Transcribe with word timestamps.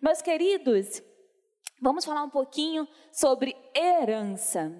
Meus 0.00 0.22
queridos, 0.22 1.02
vamos 1.82 2.04
falar 2.04 2.22
um 2.22 2.30
pouquinho 2.30 2.86
sobre 3.12 3.56
herança. 3.74 4.72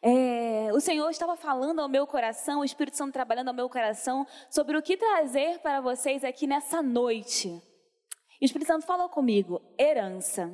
É, 0.00 0.70
o 0.72 0.80
Senhor 0.80 1.10
estava 1.10 1.36
falando 1.36 1.80
ao 1.80 1.88
meu 1.88 2.06
coração, 2.06 2.60
o 2.60 2.64
Espírito 2.64 2.96
Santo 2.96 3.12
trabalhando 3.12 3.48
ao 3.48 3.54
meu 3.54 3.68
coração 3.68 4.26
sobre 4.48 4.76
o 4.76 4.82
que 4.82 4.96
trazer 4.96 5.58
para 5.58 5.80
vocês 5.80 6.22
aqui 6.22 6.46
nessa 6.46 6.80
noite. 6.80 7.48
O 7.48 8.44
Espírito 8.44 8.68
Santo 8.68 8.86
falou 8.86 9.08
comigo: 9.08 9.60
herança. 9.78 10.50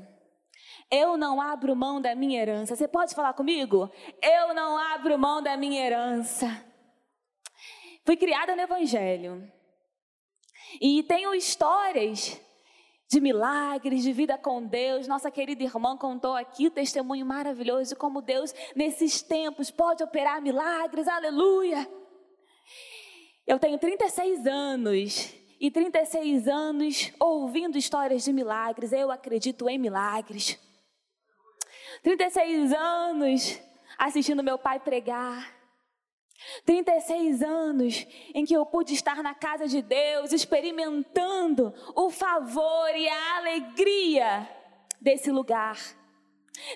Eu 0.91 1.19
não 1.19 1.41
abro 1.41 1.77
mão 1.77 2.01
da 2.01 2.15
minha 2.15 2.41
herança. 2.41 2.75
Você 2.75 2.89
pode 2.89 3.15
falar 3.15 3.35
comigo? 3.35 3.91
Eu 4.23 4.55
não 4.55 4.79
abro 4.79 5.19
mão 5.19 5.43
da 5.43 5.57
minha 5.59 5.85
herança. 5.85 6.65
Fui 8.07 8.17
criada 8.17 8.57
no 8.57 8.63
Evangelho. 8.63 9.53
E 10.81 11.03
tenho 11.03 11.35
histórias 11.35 12.41
de 13.09 13.21
milagres, 13.21 14.03
de 14.03 14.13
vida 14.13 14.37
com 14.37 14.63
Deus. 14.65 15.09
Nossa 15.09 15.31
querida 15.31 15.65
irmã 15.65 15.97
contou 15.97 16.37
aqui 16.37 16.67
o 16.67 16.71
testemunho 16.71 17.25
maravilhoso 17.25 17.91
de 17.91 17.97
como 17.97 18.21
Deus, 18.21 18.55
nesses 18.77 19.23
tempos, 19.23 19.71
pode 19.71 20.05
operar 20.05 20.43
milagres. 20.43 21.09
Aleluia! 21.09 21.89
Eu 23.47 23.59
tenho 23.59 23.79
36 23.79 24.47
anos 24.47 25.35
e 25.59 25.71
36 25.71 26.47
anos 26.47 27.11
ouvindo 27.19 27.79
histórias 27.79 28.25
de 28.25 28.33
milagres. 28.33 28.93
Eu 28.93 29.11
acredito 29.11 29.69
em 29.71 29.79
milagres. 29.79 30.59
36 32.03 32.73
anos 32.75 33.59
assistindo 33.97 34.45
meu 34.45 34.59
pai 34.59 34.79
pregar. 34.79 35.58
36 36.65 37.43
anos 37.43 38.07
em 38.35 38.45
que 38.45 38.55
eu 38.55 38.65
pude 38.65 38.95
estar 38.95 39.23
na 39.23 39.35
casa 39.35 39.67
de 39.67 39.83
Deus, 39.83 40.33
experimentando 40.33 41.75
o 41.95 42.11
favor 42.11 42.91
e 42.95 43.09
a 43.09 43.37
alegria 43.39 44.49
desse 45.01 45.31
lugar. 45.31 45.79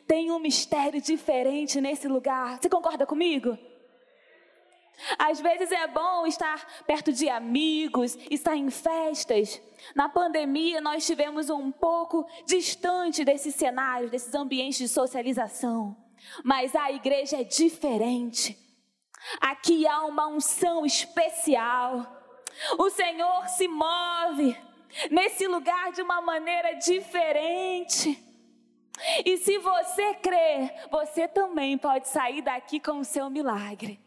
Tem 0.06 0.30
um 0.30 0.38
mistério 0.38 1.00
diferente 1.00 1.80
nesse 1.80 2.08
lugar. 2.08 2.58
Você 2.60 2.68
concorda 2.68 3.06
comigo? 3.06 3.56
Às 5.18 5.40
vezes 5.40 5.72
é 5.72 5.86
bom 5.86 6.26
estar 6.26 6.84
perto 6.84 7.12
de 7.12 7.28
amigos, 7.28 8.16
estar 8.30 8.56
em 8.56 8.70
festas. 8.70 9.60
Na 9.94 10.08
pandemia, 10.08 10.80
nós 10.80 10.98
estivemos 10.98 11.50
um 11.50 11.72
pouco 11.72 12.26
distante 12.46 13.24
desses 13.24 13.54
cenários, 13.54 14.10
desses 14.10 14.34
ambientes 14.34 14.78
de 14.78 14.88
socialização. 14.88 15.96
Mas 16.44 16.76
a 16.76 16.92
igreja 16.92 17.40
é 17.40 17.44
diferente. 17.44 18.56
Aqui 19.40 19.86
há 19.86 20.04
uma 20.04 20.26
unção 20.26 20.84
especial. 20.84 22.06
O 22.78 22.90
Senhor 22.90 23.48
se 23.48 23.68
move 23.68 24.56
nesse 25.10 25.46
lugar 25.46 25.92
de 25.92 26.02
uma 26.02 26.20
maneira 26.20 26.74
diferente. 26.74 28.18
E 29.24 29.36
se 29.38 29.58
você 29.58 30.14
crer, 30.14 30.88
você 30.90 31.26
também 31.26 31.78
pode 31.78 32.08
sair 32.08 32.42
daqui 32.42 32.78
com 32.78 32.98
o 32.98 33.04
seu 33.04 33.30
milagre. 33.30 33.98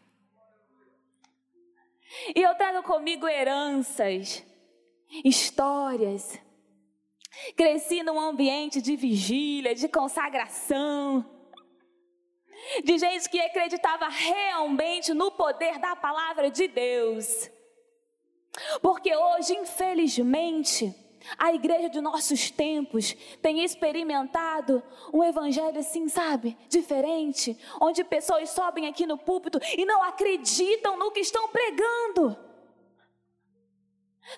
E 2.34 2.40
eu 2.40 2.54
trago 2.54 2.82
comigo 2.82 3.26
heranças, 3.26 4.44
histórias. 5.24 6.38
Cresci 7.56 8.02
num 8.02 8.18
ambiente 8.18 8.80
de 8.80 8.96
vigília, 8.96 9.74
de 9.74 9.88
consagração 9.88 11.35
de 12.84 12.98
gente 12.98 13.28
que 13.28 13.40
acreditava 13.40 14.08
realmente 14.08 15.12
no 15.14 15.30
poder 15.30 15.78
da 15.78 15.96
palavra 15.96 16.50
de 16.50 16.68
Deus. 16.68 17.50
Porque 18.80 19.14
hoje, 19.14 19.54
infelizmente, 19.54 20.94
a 21.36 21.52
igreja 21.52 21.88
de 21.88 22.00
nossos 22.00 22.50
tempos 22.50 23.14
tem 23.42 23.64
experimentado 23.64 24.82
um 25.12 25.24
evangelho 25.24 25.78
assim, 25.78 26.08
sabe, 26.08 26.56
diferente, 26.68 27.58
onde 27.80 28.04
pessoas 28.04 28.50
sobem 28.50 28.86
aqui 28.86 29.06
no 29.06 29.18
púlpito 29.18 29.58
e 29.76 29.84
não 29.84 30.02
acreditam 30.02 30.96
no 30.96 31.10
que 31.10 31.20
estão 31.20 31.48
pregando. 31.48 32.36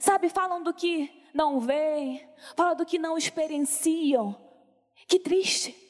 Sabe, 0.00 0.28
falam 0.28 0.62
do 0.62 0.72
que 0.72 1.10
não 1.32 1.60
veem, 1.60 2.26
falam 2.56 2.76
do 2.76 2.87
que 2.87 2.98
não 2.98 3.16
experienciam. 3.16 4.37
Que 5.06 5.19
triste 5.19 5.88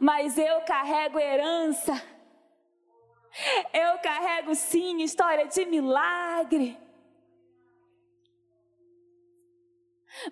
mas 0.00 0.38
eu 0.38 0.60
carrego 0.62 1.18
herança. 1.18 1.92
Eu 3.72 3.98
carrego 3.98 4.54
sim 4.54 5.02
história 5.02 5.46
de 5.46 5.64
milagre. 5.64 6.76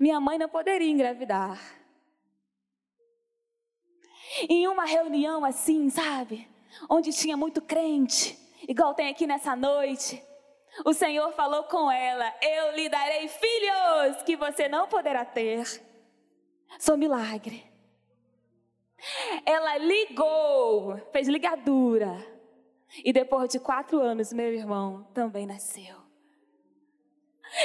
Minha 0.01 0.21
mãe 0.21 0.39
não 0.39 0.49
poderia 0.49 0.91
engravidar. 0.91 1.59
Em 4.49 4.67
uma 4.67 4.85
reunião 4.85 5.45
assim, 5.45 5.89
sabe? 5.89 6.49
Onde 6.89 7.13
tinha 7.13 7.37
muito 7.37 7.63
crente, 7.63 8.39
igual 8.69 8.95
tem 8.95 9.09
aqui 9.09 9.27
nessa 9.27 9.57
noite. 9.57 10.23
O 10.85 10.93
Senhor 10.93 11.33
falou 11.33 11.65
com 11.65 11.91
ela: 11.91 12.33
Eu 12.43 12.77
lhe 12.77 12.89
darei 12.89 13.29
filhos 13.29 14.23
que 14.25 14.37
você 14.37 14.69
não 14.69 14.87
poderá 14.87 15.25
ter. 15.25 15.83
Sou 16.79 16.97
milagre. 16.97 17.68
Ela 19.45 19.79
ligou, 19.79 20.97
fez 21.13 21.29
ligadura. 21.29 22.17
E 23.05 23.13
depois 23.13 23.49
de 23.51 23.61
quatro 23.61 24.01
anos, 24.01 24.33
meu 24.33 24.53
irmão 24.53 25.07
também 25.15 25.47
nasceu. 25.47 25.97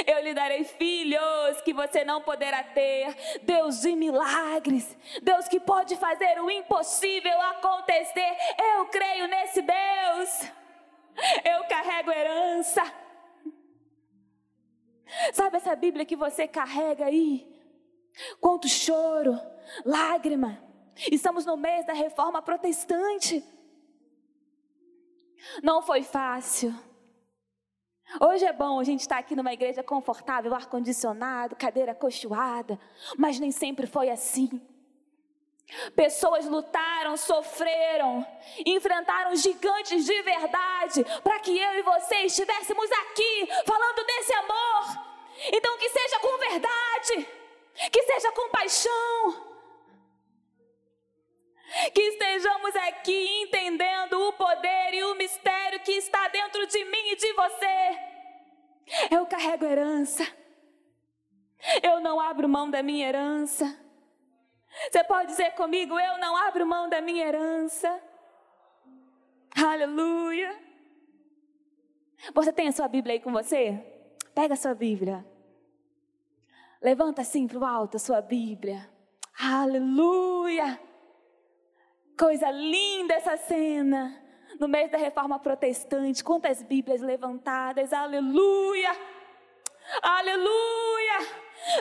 Eu 0.08 0.24
lhe 0.24 0.34
darei 0.34 0.64
filhos 0.64 1.62
que 1.64 1.74
você 1.74 2.04
não 2.06 2.22
poderá 2.22 2.64
ter. 2.64 3.16
Deus 3.44 3.82
de 3.82 3.96
milagres. 3.96 4.98
Deus 5.22 5.48
que 5.48 5.60
pode 5.60 5.96
fazer 5.98 6.42
o 6.42 6.50
impossível 6.50 7.42
acontecer. 7.42 8.38
Eu 8.76 8.86
creio 8.86 9.28
nesse 9.28 9.62
Deus. 9.62 10.52
Eu 11.44 11.66
carrego 11.66 12.12
herança. 12.12 12.84
Sabe 15.34 15.58
essa 15.58 15.76
Bíblia 15.76 16.06
que 16.06 16.16
você 16.16 16.48
carrega 16.48 17.06
aí? 17.06 17.48
Quanto 18.40 18.68
choro, 18.68 19.40
lágrima 19.86 20.73
Estamos 21.12 21.46
no 21.46 21.58
mês 21.58 21.86
da 21.86 21.94
reforma 21.94 22.42
protestante. 22.42 23.44
Não 25.62 25.82
foi 25.82 26.04
fácil. 26.04 26.74
Hoje 28.20 28.46
é 28.46 28.54
bom 28.54 28.80
a 28.80 28.84
gente 28.84 29.02
estar 29.02 29.18
aqui 29.18 29.36
numa 29.36 29.54
igreja 29.54 29.82
confortável, 29.82 30.54
ar-condicionado, 30.54 31.56
cadeira 31.56 31.96
cochoada, 31.96 32.80
mas 33.18 33.40
nem 33.40 33.52
sempre 33.52 33.88
foi 33.88 34.10
assim. 34.10 34.62
Pessoas 35.96 36.46
lutaram, 36.46 37.18
sofreram, 37.18 38.26
enfrentaram 38.66 39.36
gigantes 39.36 40.06
de 40.06 40.22
verdade 40.22 41.04
para 41.24 41.40
que 41.40 41.58
eu 41.58 41.80
e 41.80 41.82
você 41.82 42.16
estivéssemos 42.26 42.92
aqui 42.92 43.48
falando 43.66 44.06
desse 44.06 44.34
amor. 44.34 45.14
Então, 45.52 45.78
que 45.80 45.90
seja 45.90 46.20
com 46.20 46.38
verdade, 46.38 47.28
que 47.92 48.04
seja 48.04 48.32
com 48.34 48.50
paixão. 48.50 49.53
Que 51.94 52.02
estejamos 52.02 52.76
aqui 52.76 53.42
entendendo 53.42 54.14
o 54.14 54.34
poder 54.34 54.94
e 54.94 55.04
o 55.04 55.16
mistério 55.16 55.80
que 55.80 55.94
está 55.94 56.28
dentro 56.28 56.68
de 56.68 56.86
mim 56.86 57.12
e 57.12 57.16
de 57.16 57.34
você. 57.34 58.00
Eu 59.10 59.26
carrego 59.26 59.66
herança. 59.66 60.26
Eu 61.82 62.00
não 62.00 62.20
abro 62.20 62.48
mão 62.48 62.70
da 62.70 62.84
minha 62.84 63.08
herança. 63.08 63.80
Você 64.92 65.04
pode 65.04 65.28
dizer 65.28 65.52
comigo: 65.52 66.00
Eu 66.00 66.18
não 66.18 66.36
abro 66.36 66.66
mão 66.66 66.90
da 66.90 67.02
minha 67.02 67.26
herança. 67.26 68.02
Aleluia. 69.56 70.60
Você 72.34 72.54
tem 72.54 72.68
a 72.68 72.72
sua 72.72 72.88
Bíblia 72.88 73.16
aí 73.16 73.20
com 73.20 73.32
você? 73.32 73.80
Pega 74.34 74.54
a 74.54 74.58
sua 74.58 74.74
Bíblia. 74.74 75.26
Levanta 76.82 77.22
assim 77.22 77.48
para 77.48 77.58
o 77.58 77.66
alto 77.66 77.98
a 77.98 78.00
sua 78.00 78.22
Bíblia. 78.22 78.90
Aleluia. 79.40 80.80
Coisa 82.18 82.52
linda 82.52 83.16
essa 83.16 83.38
cena. 83.38 84.20
No 84.60 84.68
meio 84.68 84.90
da 84.90 84.98
reforma 84.98 85.40
protestante, 85.40 86.24
quantas 86.24 86.62
Bíblias 86.62 87.02
levantadas, 87.02 87.92
aleluia! 87.92 88.92
Aleluia! 90.02 91.28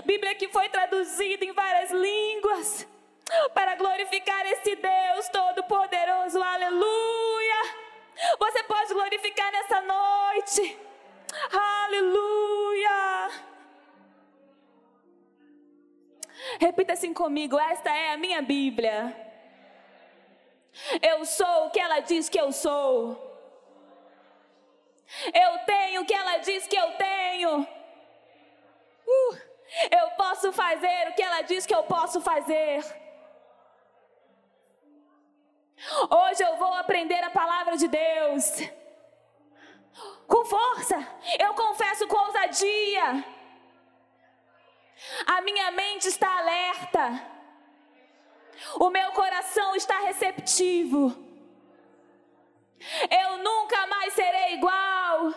Bíblia 0.05 0.35
que 0.35 0.49
foi 0.49 0.69
traduzida 0.69 1.45
em 1.45 1.53
várias 1.53 1.91
línguas 1.91 2.89
para 3.55 3.77
glorificar 3.77 4.47
esse 4.47 4.75
Deus 4.77 5.29
Todo-Poderoso, 5.29 6.43
aleluia! 6.43 7.63
Você 8.39 8.63
pode 8.63 8.95
glorificar 8.95 9.53
nessa 9.53 9.81
noite, 9.83 10.79
aleluia! 11.53 13.31
Repita 16.59 16.95
assim 16.95 17.13
comigo: 17.13 17.59
esta 17.59 17.91
é 17.91 18.13
a 18.13 18.17
minha 18.17 18.41
Bíblia. 18.41 19.32
Eu 21.03 21.25
sou 21.25 21.67
o 21.67 21.71
que 21.71 21.81
ela 21.81 22.01
diz 22.01 22.29
que 22.29 22.41
eu 22.41 22.51
sou. 22.53 23.31
Eu 25.33 25.59
tenho 25.67 26.03
o 26.03 26.07
que 26.07 26.15
ela 26.15 26.39
diz 26.39 26.67
que 26.67 26.77
eu 26.77 26.93
tenho. 26.93 27.61
Uh, 29.07 29.53
Eu 29.91 30.11
posso 30.13 30.53
fazer 30.53 31.09
o 31.09 31.15
que 31.15 31.23
ela 31.23 31.43
diz 31.43 31.65
que 31.65 31.75
eu 31.75 31.83
posso 31.85 32.21
fazer. 32.21 32.85
Hoje 36.11 36.43
eu 36.43 36.57
vou 36.57 36.73
aprender 36.75 37.23
a 37.25 37.31
palavra 37.31 37.77
de 37.77 37.89
Deus. 37.89 38.45
Com 40.27 40.45
força. 40.45 40.97
Eu 41.39 41.55
confesso 41.55 42.07
com 42.07 42.17
ousadia. 42.17 43.25
A 45.27 45.41
minha 45.41 45.71
mente 45.73 46.07
está 46.09 46.39
alerta. 46.39 47.32
O 48.77 48.91
meu 48.91 49.13
coração 49.13 49.75
está 49.77 49.99
receptivo. 50.01 51.15
Eu 53.11 53.39
nunca 53.39 53.87
mais 53.87 54.13
serei 54.15 54.55
igual. 54.55 55.35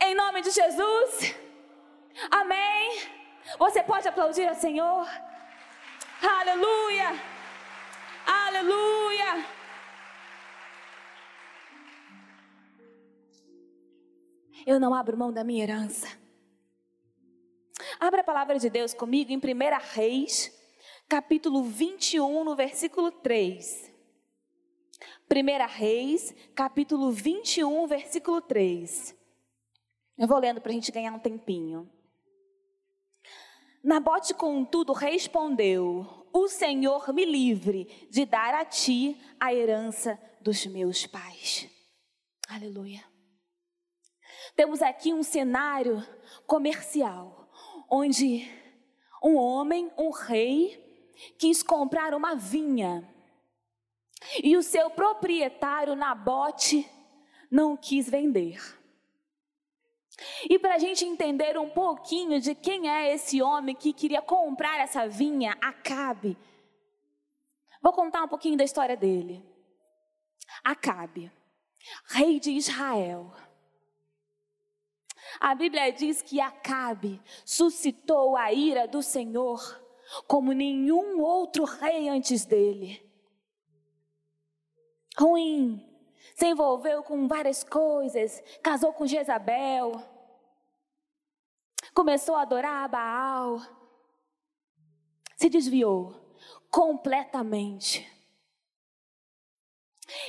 Em 0.00 0.14
nome 0.14 0.42
de 0.42 0.50
Jesus. 0.50 1.34
Amém. 2.30 3.00
Você 3.58 3.82
pode 3.82 4.06
aplaudir 4.06 4.46
ao 4.48 4.54
Senhor. 4.54 5.06
Aleluia. 6.22 7.08
Aleluia. 8.26 9.44
Eu 14.66 14.78
não 14.78 14.94
abro 14.94 15.16
mão 15.16 15.32
da 15.32 15.42
minha 15.42 15.62
herança. 15.62 16.06
Abra 17.98 18.20
a 18.20 18.24
palavra 18.24 18.58
de 18.58 18.68
Deus 18.68 18.92
comigo 18.92 19.32
em 19.32 19.38
1 19.38 19.40
Reis, 19.94 20.52
capítulo 21.10 21.64
21, 21.64 22.44
no 22.44 22.54
versículo 22.54 23.10
3. 23.10 23.92
1 25.28 25.66
Reis, 25.66 26.32
capítulo 26.54 27.10
21, 27.10 27.88
versículo 27.88 28.40
3. 28.40 29.16
Eu 30.16 30.28
vou 30.28 30.38
lendo 30.38 30.60
para 30.60 30.70
a 30.70 30.72
gente 30.72 30.92
ganhar 30.92 31.12
um 31.12 31.18
tempinho. 31.18 31.90
Nabote, 33.82 34.32
contudo, 34.34 34.92
respondeu: 34.92 36.28
O 36.32 36.46
Senhor 36.46 37.12
me 37.12 37.24
livre 37.24 38.06
de 38.08 38.24
dar 38.24 38.54
a 38.54 38.64
ti 38.64 39.20
a 39.40 39.52
herança 39.52 40.16
dos 40.40 40.64
meus 40.66 41.08
pais. 41.08 41.68
Aleluia. 42.48 43.04
Temos 44.54 44.80
aqui 44.80 45.12
um 45.12 45.24
cenário 45.24 46.06
comercial, 46.46 47.50
onde 47.90 48.48
um 49.24 49.34
homem, 49.34 49.90
um 49.98 50.10
rei, 50.10 50.89
quis 51.38 51.62
comprar 51.62 52.14
uma 52.14 52.34
vinha. 52.34 53.08
E 54.42 54.56
o 54.56 54.62
seu 54.62 54.90
proprietário, 54.90 55.96
Nabote, 55.96 56.88
não 57.50 57.76
quis 57.76 58.08
vender. 58.08 58.60
E 60.48 60.58
para 60.58 60.74
a 60.74 60.78
gente 60.78 61.04
entender 61.04 61.58
um 61.58 61.70
pouquinho 61.70 62.40
de 62.40 62.54
quem 62.54 62.90
é 62.90 63.14
esse 63.14 63.40
homem 63.40 63.74
que 63.74 63.92
queria 63.92 64.20
comprar 64.20 64.78
essa 64.78 65.08
vinha, 65.08 65.56
Acabe, 65.60 66.36
vou 67.82 67.92
contar 67.92 68.24
um 68.24 68.28
pouquinho 68.28 68.56
da 68.56 68.64
história 68.64 68.96
dele. 68.96 69.42
Acabe, 70.62 71.32
rei 72.08 72.38
de 72.38 72.50
Israel. 72.50 73.32
A 75.40 75.54
Bíblia 75.54 75.90
diz 75.90 76.20
que 76.20 76.40
Acabe 76.40 77.20
suscitou 77.44 78.36
a 78.36 78.52
ira 78.52 78.86
do 78.86 79.02
Senhor 79.02 79.80
como 80.26 80.52
nenhum 80.52 81.20
outro 81.20 81.64
rei 81.64 82.08
antes 82.08 82.44
dele. 82.44 83.08
Ruim, 85.16 85.86
se 86.34 86.46
envolveu 86.46 87.02
com 87.02 87.28
várias 87.28 87.62
coisas, 87.62 88.42
casou 88.62 88.92
com 88.92 89.06
Jezabel, 89.06 90.02
começou 91.92 92.34
a 92.34 92.42
adorar 92.42 92.84
a 92.84 92.88
Baal, 92.88 93.60
se 95.36 95.48
desviou 95.48 96.14
completamente. 96.70 98.06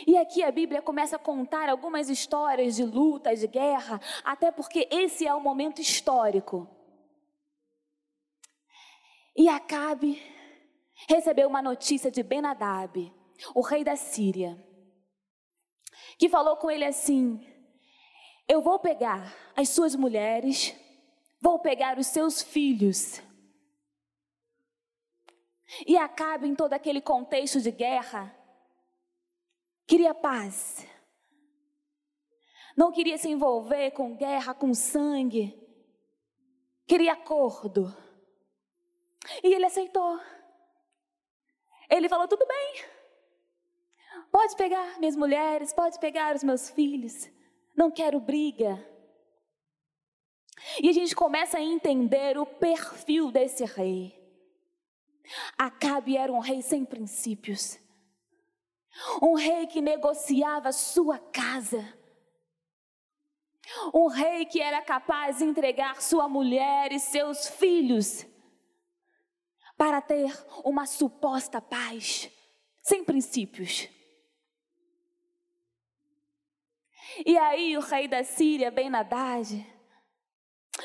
E 0.06 0.18
aqui 0.18 0.44
a 0.44 0.52
Bíblia 0.52 0.82
começa 0.82 1.16
a 1.16 1.20
contar 1.20 1.70
algumas 1.70 2.10
histórias 2.10 2.76
de 2.76 2.84
luta, 2.84 3.36
de 3.36 3.48
guerra, 3.48 4.00
até 4.24 4.52
porque 4.52 4.88
esse 4.92 5.26
é 5.26 5.34
o 5.34 5.42
momento 5.42 5.82
histórico. 5.82 6.68
E 9.36 9.48
Acabe 9.48 10.22
recebeu 11.08 11.48
uma 11.48 11.62
notícia 11.62 12.12
de 12.12 12.22
Benadab, 12.22 13.12
o 13.56 13.62
rei 13.62 13.84
da 13.84 13.96
Síria, 13.96 14.62
que 16.18 16.30
falou 16.30 16.58
com 16.58 16.70
ele 16.70 16.86
assim: 16.86 17.40
Eu 18.48 18.62
vou 18.62 18.80
pegar 18.80 19.34
as 19.56 19.70
suas 19.70 19.96
mulheres, 19.96 20.76
vou 21.40 21.60
pegar 21.60 21.98
os 21.98 22.08
seus 22.08 22.42
filhos. 22.42 23.22
E 25.88 25.98
Acabe, 25.98 26.48
em 26.48 26.56
todo 26.56 26.74
aquele 26.74 27.00
contexto 27.02 27.62
de 27.62 27.72
guerra, 27.72 28.36
queria 29.88 30.14
paz. 30.14 30.86
Não 32.76 32.92
queria 32.92 33.18
se 33.18 33.30
envolver 33.30 33.92
com 33.92 34.16
guerra, 34.16 34.54
com 34.54 34.74
sangue. 34.74 35.58
Queria 36.86 37.14
acordo. 37.14 38.01
E 39.44 39.54
ele 39.54 39.66
aceitou. 39.66 40.20
Ele 41.90 42.10
falou: 42.10 42.28
tudo 42.28 42.46
bem. 42.48 42.86
Pode 44.32 44.56
pegar 44.56 45.00
minhas 45.00 45.16
mulheres, 45.16 45.74
pode 45.74 46.00
pegar 46.00 46.36
os 46.36 46.44
meus 46.44 46.70
filhos. 46.70 47.30
Não 47.76 47.92
quero 47.92 48.20
briga. 48.20 48.88
E 50.82 50.90
a 50.90 50.94
gente 50.94 51.16
começa 51.16 51.58
a 51.58 51.62
entender 51.62 52.38
o 52.38 52.46
perfil 52.46 53.32
desse 53.32 53.66
rei. 53.66 54.18
Acabe 55.58 56.18
era 56.18 56.32
um 56.32 56.40
rei 56.40 56.62
sem 56.62 56.86
princípios. 56.86 57.80
Um 59.22 59.34
rei 59.34 59.68
que 59.68 59.82
negociava 59.82 60.72
sua 60.72 61.18
casa. 61.18 61.82
Um 63.94 64.08
rei 64.08 64.46
que 64.46 64.62
era 64.62 64.82
capaz 64.82 65.38
de 65.38 65.46
entregar 65.46 66.02
sua 66.02 66.28
mulher 66.28 66.92
e 66.92 67.00
seus 67.00 67.48
filhos 67.48 68.26
para 69.82 70.00
ter 70.00 70.32
uma 70.64 70.86
suposta 70.86 71.60
paz, 71.60 72.30
sem 72.84 73.04
princípios. 73.04 73.90
E 77.26 77.36
aí 77.36 77.76
o 77.76 77.80
rei 77.80 78.08
da 78.08 78.24
Síria, 78.24 78.70
Ben-Hadad, 78.70 79.66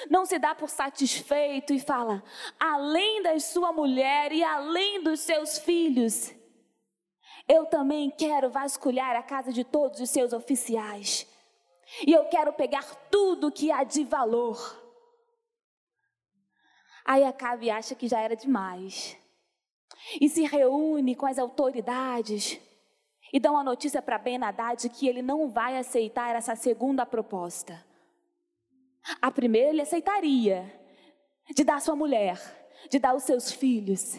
não 0.08 0.24
se 0.24 0.38
dá 0.38 0.54
por 0.54 0.70
satisfeito 0.70 1.74
e 1.74 1.78
fala: 1.78 2.24
além 2.58 3.22
da 3.22 3.38
sua 3.38 3.70
mulher 3.70 4.32
e 4.32 4.42
além 4.42 5.02
dos 5.02 5.20
seus 5.20 5.58
filhos, 5.58 6.34
eu 7.46 7.66
também 7.66 8.10
quero 8.10 8.48
vasculhar 8.48 9.14
a 9.14 9.22
casa 9.22 9.52
de 9.52 9.62
todos 9.62 10.00
os 10.00 10.08
seus 10.08 10.32
oficiais. 10.32 11.26
E 12.06 12.14
eu 12.14 12.24
quero 12.30 12.50
pegar 12.54 12.94
tudo 13.10 13.52
que 13.52 13.70
há 13.70 13.84
de 13.84 14.04
valor. 14.04 14.85
Aí 17.06 17.22
Acabe 17.22 17.70
acha 17.70 17.94
que 17.94 18.08
já 18.08 18.20
era 18.20 18.34
demais. 18.34 19.16
E 20.20 20.28
se 20.28 20.42
reúne 20.42 21.14
com 21.14 21.24
as 21.24 21.38
autoridades 21.38 22.60
e 23.32 23.38
dá 23.38 23.50
uma 23.52 23.62
notícia 23.62 24.02
para 24.02 24.18
Ben 24.18 24.42
Haddad 24.42 24.88
que 24.88 25.06
ele 25.06 25.22
não 25.22 25.48
vai 25.48 25.78
aceitar 25.78 26.34
essa 26.34 26.56
segunda 26.56 27.06
proposta. 27.06 27.84
A 29.22 29.30
primeira 29.30 29.70
ele 29.70 29.82
aceitaria, 29.82 30.72
de 31.54 31.62
dar 31.62 31.80
sua 31.80 31.94
mulher, 31.94 32.40
de 32.90 32.98
dar 32.98 33.14
os 33.14 33.22
seus 33.22 33.52
filhos. 33.52 34.18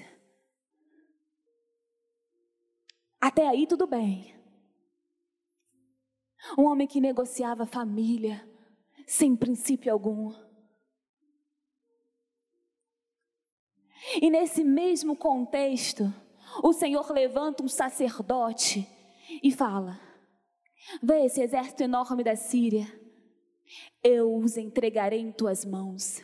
Até 3.19 3.49
aí 3.49 3.67
tudo 3.67 3.85
bem. 3.85 4.33
Um 6.57 6.65
homem 6.65 6.87
que 6.87 7.01
negociava 7.01 7.65
família, 7.65 8.47
sem 9.05 9.35
princípio 9.35 9.91
algum. 9.91 10.46
E 14.21 14.29
nesse 14.29 14.63
mesmo 14.63 15.15
contexto, 15.15 16.13
o 16.63 16.73
Senhor 16.73 17.11
levanta 17.11 17.63
um 17.63 17.67
sacerdote 17.67 18.87
e 19.41 19.51
fala: 19.51 19.99
Vê 21.01 21.25
esse 21.25 21.41
exército 21.41 21.83
enorme 21.83 22.23
da 22.23 22.35
Síria 22.35 22.87
eu 24.03 24.35
os 24.37 24.57
entregarei 24.57 25.19
em 25.19 25.31
tuas 25.31 25.65
mãos. 25.65 26.23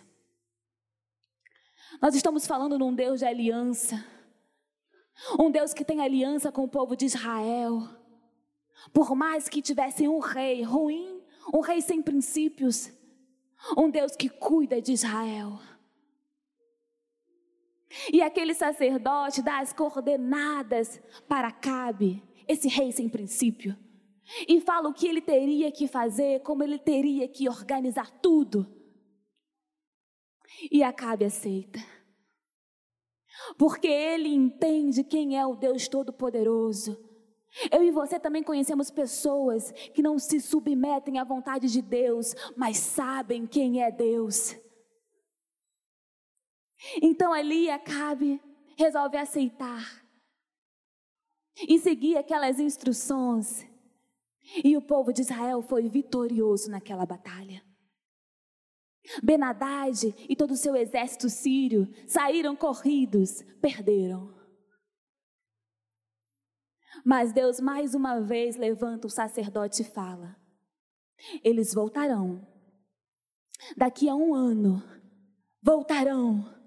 Nós 2.01 2.15
estamos 2.15 2.48
falando 2.48 2.77
num 2.77 2.94
Deus 2.94 3.20
de 3.20 3.25
aliança, 3.25 4.03
um 5.39 5.51
Deus 5.51 5.74
que 5.74 5.86
tem 5.86 6.01
aliança 6.01 6.51
com 6.51 6.63
o 6.63 6.70
povo 6.70 6.96
de 6.96 7.06
Israel. 7.06 7.88
Por 8.92 9.15
mais 9.15 9.48
que 9.48 9.62
tivessem 9.62 10.08
um 10.08 10.20
rei 10.20 10.63
ruim, 10.63 11.22
um 11.53 11.60
rei 11.60 11.82
sem 11.82 12.01
princípios, 12.01 12.92
um 13.77 13.89
Deus 13.89 14.15
que 14.15 14.30
cuida 14.30 14.82
de 14.82 14.92
Israel. 14.94 15.60
E 18.12 18.21
aquele 18.21 18.53
sacerdote 18.53 19.41
dá 19.41 19.59
as 19.59 19.73
coordenadas 19.73 21.01
para 21.27 21.51
Cabe, 21.51 22.23
esse 22.47 22.67
rei 22.67 22.91
sem 22.91 23.07
princípio 23.07 23.77
e 24.47 24.62
fala 24.62 24.89
o 24.89 24.93
que 24.93 25.07
ele 25.07 25.21
teria 25.21 25.71
que 25.71 25.88
fazer, 25.88 26.41
como 26.41 26.63
ele 26.63 26.79
teria 26.79 27.27
que 27.27 27.50
organizar 27.50 28.09
tudo. 28.21 28.65
E 30.71 30.83
Acabe 30.83 31.25
aceita. 31.25 31.79
Porque 33.57 33.88
ele 33.88 34.29
entende 34.29 35.03
quem 35.03 35.38
é 35.38 35.45
o 35.45 35.55
Deus 35.55 35.88
Todo-Poderoso. 35.88 36.97
Eu 37.71 37.83
e 37.83 37.91
você 37.91 38.19
também 38.19 38.41
conhecemos 38.41 38.89
pessoas 38.89 39.71
que 39.93 40.01
não 40.01 40.17
se 40.17 40.39
submetem 40.39 41.19
à 41.19 41.23
vontade 41.23 41.71
de 41.71 41.81
Deus, 41.81 42.33
mas 42.55 42.77
sabem 42.77 43.45
quem 43.45 43.83
é 43.83 43.91
Deus. 43.91 44.55
Então 47.02 47.34
ali 47.34 47.70
Acabe 47.70 48.42
resolve 48.75 49.18
aceitar 49.18 50.04
e 51.68 51.80
seguir 51.80 52.18
aquelas 52.18 52.60
instruções. 52.60 53.66
E 54.63 54.75
o 54.75 54.82
povo 54.82 55.13
de 55.13 55.22
Israel 55.22 55.62
foi 55.62 55.88
vitorioso 55.88 56.70
naquela 56.70 57.06
batalha. 57.06 57.63
Benadade 59.22 60.13
e 60.30 60.36
todo 60.36 60.52
o 60.52 60.58
seu 60.58 60.75
exército 60.75 61.30
sírio 61.30 61.88
saíram 62.08 62.56
corridos, 62.56 63.42
perderam. 63.62 64.34
Mas 67.06 67.34
Deus 67.34 67.60
mais 67.60 67.96
uma 67.96 68.20
vez 68.20 68.56
levanta 68.56 69.08
o 69.08 69.10
sacerdote 69.10 69.82
e 69.82 69.86
fala: 69.86 70.36
eles 71.44 71.74
voltarão. 71.74 72.46
Daqui 73.78 74.10
a 74.10 74.16
um 74.16 74.34
ano, 74.34 74.84
voltarão 75.62 76.62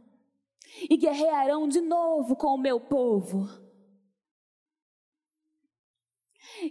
e 0.89 0.97
guerrearão 0.97 1.69
de 1.69 1.81
novo 1.81 2.37
com 2.37 2.49
o 2.55 2.59
meu 2.59 2.81
povo. 2.81 3.49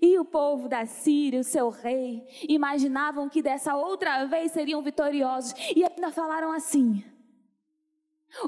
E 0.02 0.18
o 0.18 0.26
povo 0.26 0.68
da 0.68 0.86
Síria, 0.86 1.40
o 1.40 1.44
seu 1.44 1.70
rei, 1.70 2.26
imaginavam 2.48 3.30
que 3.30 3.42
dessa 3.42 3.76
outra 3.76 4.26
vez 4.26 4.52
seriam 4.52 4.82
vitoriosos. 4.82 5.54
E 5.76 5.84
ainda 5.84 6.12
falaram 6.12 6.52
assim: 6.52 7.04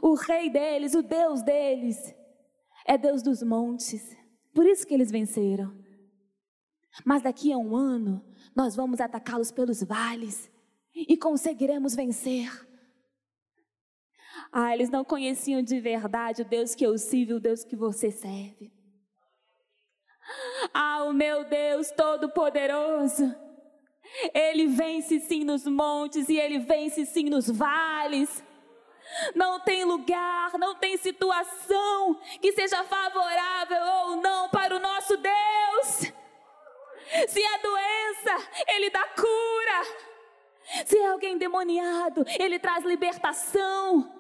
o 0.02 0.16
rei 0.16 0.50
deles, 0.50 0.94
o 0.94 1.02
Deus 1.02 1.42
deles, 1.42 2.16
é 2.86 2.98
Deus 2.98 3.22
dos 3.22 3.44
montes. 3.44 4.16
Por 4.54 4.66
isso 4.66 4.88
que 4.88 4.94
eles 4.94 5.12
venceram. 5.12 5.76
Mas 7.06 7.22
daqui 7.22 7.54
a 7.54 7.58
um 7.58 7.76
ano, 7.76 8.26
nós 8.56 8.76
vamos 8.76 9.00
atacá-los 9.00 9.52
pelos 9.52 9.84
vales 9.84 10.50
e 10.96 11.16
conseguiremos 11.16 11.94
vencer. 11.94 12.50
Ah, 14.52 14.74
eles 14.74 14.90
não 14.90 15.04
conheciam 15.04 15.62
de 15.62 15.80
verdade 15.80 16.42
o 16.42 16.46
Deus 16.46 16.74
que 16.74 16.86
eu 16.86 16.98
sirvo, 16.98 17.36
o 17.36 17.40
Deus 17.40 17.64
que 17.64 17.76
você 17.76 18.12
serve. 18.12 18.72
Ah, 20.74 21.04
o 21.04 21.14
meu 21.14 21.44
Deus 21.46 21.92
Todo-Poderoso. 21.92 23.36
Ele 24.34 24.68
vence 24.68 25.20
sim 25.20 25.44
nos 25.44 25.66
montes 25.66 26.30
e 26.30 26.38
ele 26.38 26.60
vence 26.60 27.06
sim 27.06 27.30
nos 27.30 27.50
vales. 27.50 28.44
Não 29.36 29.60
tem 29.60 29.84
lugar, 29.84 30.58
não 30.58 30.76
tem 30.76 30.98
situação 30.98 32.20
que 32.42 32.52
seja 32.54 32.84
favorável 32.84 33.82
ou 33.82 34.16
não 34.18 34.50
para 34.50 34.76
o 34.76 34.80
nosso 34.80 35.18
Deus. 35.18 36.14
Se 37.28 37.42
é 37.42 37.58
doença, 37.60 38.50
Ele 38.68 38.90
dá 38.90 39.04
cura. 39.16 40.86
Se 40.86 40.98
é 40.98 41.08
alguém 41.08 41.38
demoniado, 41.38 42.26
Ele 42.38 42.60
traz 42.60 42.84
libertação. 42.84 44.17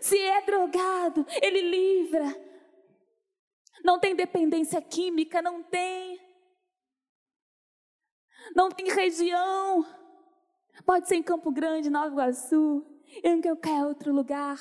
Se 0.00 0.18
é 0.18 0.40
drogado, 0.42 1.26
Ele 1.42 1.60
livra. 1.60 2.24
Não 3.84 3.98
tem 3.98 4.14
dependência 4.14 4.80
química, 4.80 5.42
não 5.42 5.62
tem. 5.62 6.20
Não 8.54 8.70
tem 8.70 8.90
região. 8.92 9.84
Pode 10.84 11.08
ser 11.08 11.16
em 11.16 11.22
Campo 11.22 11.50
Grande, 11.50 11.90
Nova 11.90 12.08
Iguaçu, 12.08 12.84
em 13.22 13.40
qualquer 13.40 13.84
outro 13.84 14.12
lugar. 14.12 14.58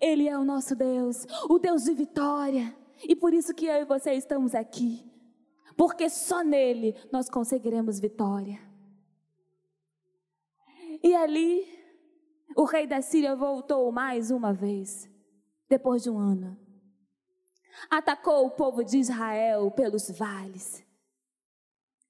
Ele 0.00 0.28
é 0.28 0.36
o 0.36 0.44
nosso 0.44 0.74
Deus, 0.74 1.26
o 1.48 1.58
Deus 1.58 1.84
de 1.84 1.94
vitória. 1.94 2.74
E 3.02 3.14
por 3.14 3.32
isso 3.32 3.54
que 3.54 3.66
eu 3.66 3.82
e 3.82 3.84
você 3.84 4.12
estamos 4.12 4.54
aqui. 4.54 5.04
Porque 5.76 6.08
só 6.10 6.42
nele 6.42 6.96
nós 7.12 7.30
conseguiremos 7.30 8.00
vitória. 8.00 8.60
E 11.02 11.14
ali, 11.14 11.77
o 12.58 12.64
rei 12.64 12.86
da 12.86 13.00
Síria 13.00 13.34
voltou 13.34 13.90
mais 13.92 14.30
uma 14.30 14.52
vez, 14.52 15.08
depois 15.68 16.02
de 16.02 16.10
um 16.10 16.18
ano 16.18 16.68
atacou 17.90 18.46
o 18.46 18.50
povo 18.50 18.82
de 18.82 18.98
Israel 18.98 19.70
pelos 19.70 20.10
vales. 20.10 20.84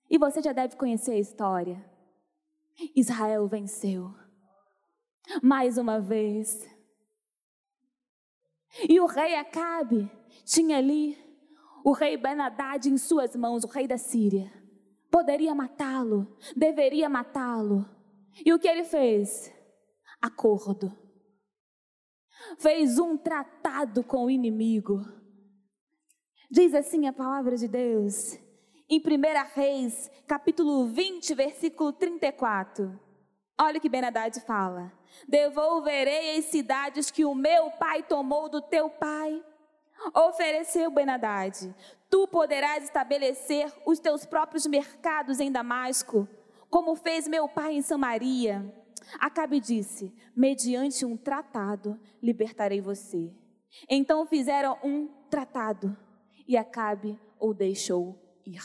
E 0.09 0.17
você 0.17 0.40
já 0.40 0.52
deve 0.52 0.76
conhecer 0.76 1.12
a 1.12 1.19
história. 1.19 1.85
Israel 2.97 3.47
venceu. 3.47 4.14
Mais 5.43 5.76
uma 5.76 6.00
vez. 6.00 6.67
E 8.88 8.99
o 9.00 9.07
rei 9.07 9.35
Acabe 9.35 10.11
tinha 10.45 10.78
ali 10.78 11.19
o 11.85 11.93
rei 11.93 12.17
Benadad 12.17 12.87
em 12.87 12.97
suas 12.97 13.37
mãos, 13.37 13.64
o 13.64 13.69
rei 13.69 13.87
da 13.87 13.99
Síria. 13.99 14.50
Poderia 15.11 15.55
matá-lo, 15.55 16.37
deveria 16.57 17.09
matá-lo. 17.09 17.87
E 18.45 18.52
o 18.52 18.59
que 18.59 18.69
ele 18.69 18.85
fez? 18.85 19.52
Acordo. 20.20 20.96
Fez 22.58 22.98
um 22.98 23.16
tratado 23.16 24.02
com 24.04 24.26
o 24.26 24.30
inimigo 24.30 25.18
Diz 26.50 26.75
assim 26.75 27.06
a 27.06 27.12
palavra 27.12 27.58
de 27.58 27.68
Deus, 27.68 28.38
em 28.88 28.98
1 28.98 29.02
Reis, 29.54 30.10
capítulo 30.26 30.87
20, 30.87 31.34
versículo 31.34 31.92
34. 31.92 32.98
Olha 33.60 33.76
o 33.76 33.80
que 33.80 33.88
Benadade 33.88 34.40
fala: 34.40 34.90
Devolverei 35.28 36.38
as 36.38 36.46
cidades 36.46 37.10
que 37.10 37.22
o 37.22 37.34
meu 37.34 37.70
pai 37.72 38.02
tomou 38.02 38.48
do 38.48 38.62
teu 38.62 38.88
pai. 38.88 39.44
Ofereceu 40.14 40.90
Benadade: 40.90 41.75
Tu 42.08 42.26
poderás 42.28 42.84
estabelecer 42.84 43.70
os 43.84 43.98
teus 43.98 44.25
próprios 44.25 44.64
mercados 44.64 45.40
em 45.40 45.52
Damasco, 45.52 46.26
como 46.70 46.96
fez 46.96 47.28
meu 47.28 47.46
pai 47.46 47.75
em 47.75 47.82
Samaria. 47.82 48.75
Acabe 49.18 49.60
disse: 49.60 50.12
Mediante 50.34 51.04
um 51.04 51.16
tratado 51.16 51.98
libertarei 52.22 52.80
você. 52.80 53.32
Então 53.88 54.26
fizeram 54.26 54.78
um 54.82 55.08
tratado 55.28 55.96
e 56.46 56.56
Acabe 56.56 57.18
o 57.38 57.52
deixou 57.52 58.18
ir. 58.44 58.62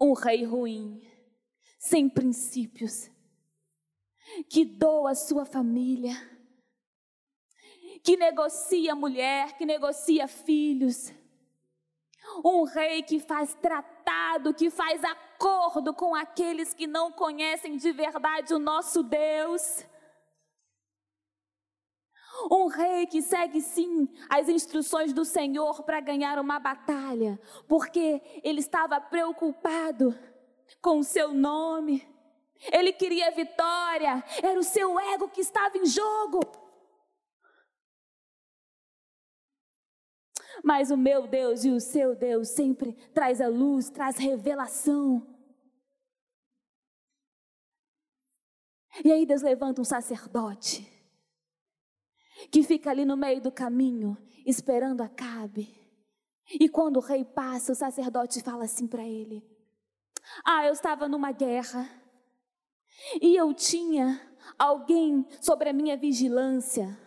Um 0.00 0.12
rei 0.12 0.44
ruim, 0.44 1.02
sem 1.78 2.08
princípios, 2.08 3.10
que 4.48 4.64
doa 4.64 5.14
sua 5.14 5.44
família, 5.44 6.14
que 8.02 8.16
negocia 8.16 8.94
mulher, 8.94 9.56
que 9.56 9.66
negocia 9.66 10.28
filhos. 10.28 11.12
Um 12.44 12.62
rei 12.62 13.02
que 13.02 13.18
faz 13.18 13.54
tratado, 14.08 14.54
que 14.54 14.70
faz 14.70 15.04
acordo 15.04 15.92
com 15.92 16.14
aqueles 16.14 16.72
que 16.72 16.86
não 16.86 17.12
conhecem 17.12 17.76
de 17.76 17.92
verdade 17.92 18.54
o 18.54 18.58
nosso 18.58 19.02
Deus. 19.02 19.84
Um 22.50 22.68
rei 22.68 23.06
que 23.06 23.20
segue 23.20 23.60
sim 23.60 24.08
as 24.30 24.48
instruções 24.48 25.12
do 25.12 25.24
Senhor 25.24 25.82
para 25.82 26.00
ganhar 26.00 26.38
uma 26.38 26.58
batalha, 26.58 27.38
porque 27.68 28.22
ele 28.42 28.60
estava 28.60 29.00
preocupado 29.00 30.16
com 30.80 31.00
o 31.00 31.04
seu 31.04 31.34
nome. 31.34 32.06
Ele 32.72 32.92
queria 32.92 33.30
vitória, 33.30 34.24
era 34.42 34.58
o 34.58 34.64
seu 34.64 34.98
ego 34.98 35.28
que 35.28 35.40
estava 35.40 35.76
em 35.76 35.86
jogo. 35.86 36.40
Mas 40.62 40.90
o 40.90 40.96
meu 40.96 41.26
Deus 41.26 41.64
e 41.64 41.70
o 41.70 41.80
seu 41.80 42.14
Deus 42.14 42.48
sempre 42.48 42.92
traz 43.14 43.40
a 43.40 43.48
luz, 43.48 43.90
traz 43.90 44.16
revelação. 44.16 45.26
E 49.04 49.12
aí 49.12 49.24
Deus 49.24 49.42
levanta 49.42 49.80
um 49.80 49.84
sacerdote 49.84 50.86
que 52.50 52.62
fica 52.62 52.90
ali 52.90 53.04
no 53.04 53.16
meio 53.16 53.40
do 53.40 53.50
caminho, 53.50 54.16
esperando 54.46 55.02
Acabe. 55.02 55.76
E 56.50 56.68
quando 56.68 56.96
o 56.96 57.00
rei 57.00 57.24
passa, 57.24 57.72
o 57.72 57.74
sacerdote 57.74 58.42
fala 58.42 58.64
assim 58.64 58.86
para 58.86 59.04
ele: 59.04 59.44
Ah, 60.44 60.64
eu 60.64 60.72
estava 60.72 61.08
numa 61.08 61.30
guerra 61.30 61.88
e 63.20 63.36
eu 63.36 63.52
tinha 63.52 64.20
alguém 64.58 65.26
sobre 65.40 65.68
a 65.68 65.72
minha 65.72 65.96
vigilância, 65.96 66.98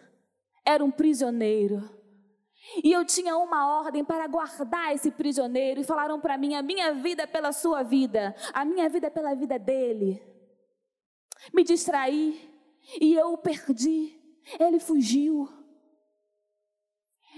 era 0.65 0.83
um 0.83 0.91
prisioneiro. 0.91 2.00
E 2.83 2.91
eu 2.91 3.03
tinha 3.05 3.37
uma 3.37 3.79
ordem 3.79 4.03
para 4.03 4.27
guardar 4.27 4.93
esse 4.93 5.11
prisioneiro, 5.11 5.81
e 5.81 5.83
falaram 5.83 6.19
para 6.19 6.37
mim: 6.37 6.55
a 6.55 6.61
minha 6.61 6.93
vida 6.93 7.23
é 7.23 7.27
pela 7.27 7.51
sua 7.51 7.83
vida, 7.83 8.35
a 8.53 8.63
minha 8.63 8.87
vida 8.89 9.07
é 9.07 9.09
pela 9.09 9.33
vida 9.33 9.59
dele. 9.59 10.21
Me 11.53 11.63
distraí 11.63 12.49
e 12.99 13.13
eu 13.13 13.33
o 13.33 13.37
perdi. 13.37 14.17
Ele 14.59 14.79
fugiu. 14.79 15.49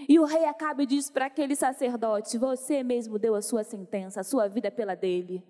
E 0.07 0.19
o 0.19 0.25
rei 0.25 0.45
Acabe 0.45 0.85
diz 0.85 1.09
para 1.09 1.25
aquele 1.25 1.55
sacerdote: 1.55 2.37
Você 2.37 2.83
mesmo 2.83 3.17
deu 3.17 3.35
a 3.35 3.41
sua 3.41 3.63
sentença, 3.63 4.21
a 4.21 4.23
sua 4.23 4.47
vida 4.47 4.67
é 4.67 4.71
pela 4.71 4.95
dele. 4.95 5.43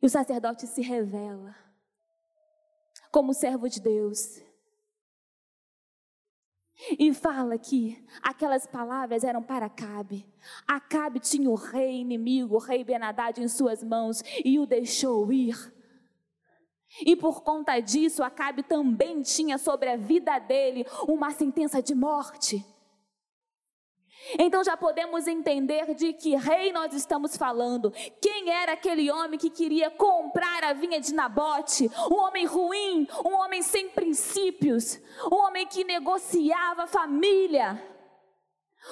E 0.00 0.06
o 0.06 0.10
sacerdote 0.10 0.66
se 0.66 0.82
revela 0.82 1.54
como 3.10 3.34
servo 3.34 3.68
de 3.68 3.80
Deus. 3.80 4.40
E 6.98 7.12
fala 7.14 7.58
que 7.58 8.02
aquelas 8.22 8.66
palavras 8.66 9.22
eram 9.24 9.42
para 9.42 9.66
Acabe. 9.66 10.26
Acabe 10.66 11.20
tinha 11.20 11.48
o 11.48 11.54
rei 11.54 12.00
inimigo, 12.00 12.56
o 12.56 12.58
rei 12.58 12.82
Benadad, 12.82 13.38
em 13.38 13.48
suas 13.48 13.84
mãos 13.84 14.22
e 14.44 14.58
o 14.58 14.66
deixou 14.66 15.32
ir. 15.32 15.56
E 17.00 17.16
por 17.16 17.42
conta 17.42 17.78
disso, 17.80 18.22
Acabe 18.22 18.62
também 18.62 19.22
tinha 19.22 19.56
sobre 19.58 19.88
a 19.88 19.96
vida 19.96 20.38
dele 20.38 20.84
uma 21.06 21.30
sentença 21.30 21.82
de 21.82 21.94
morte. 21.94 22.64
Então 24.38 24.64
já 24.64 24.76
podemos 24.76 25.26
entender 25.26 25.94
de 25.94 26.12
que 26.12 26.36
rei 26.36 26.72
nós 26.72 26.92
estamos 26.94 27.36
falando. 27.36 27.90
Quem 28.20 28.50
era 28.50 28.72
aquele 28.72 29.10
homem 29.10 29.38
que 29.38 29.50
queria 29.50 29.90
comprar 29.90 30.64
a 30.64 30.72
vinha 30.72 31.00
de 31.00 31.14
Nabote? 31.14 31.90
Um 32.10 32.16
homem 32.16 32.46
ruim, 32.46 33.06
um 33.24 33.34
homem 33.34 33.62
sem 33.62 33.88
princípios, 33.90 35.00
um 35.30 35.36
homem 35.36 35.66
que 35.66 35.84
negociava 35.84 36.84
a 36.84 36.86
família. 36.86 37.82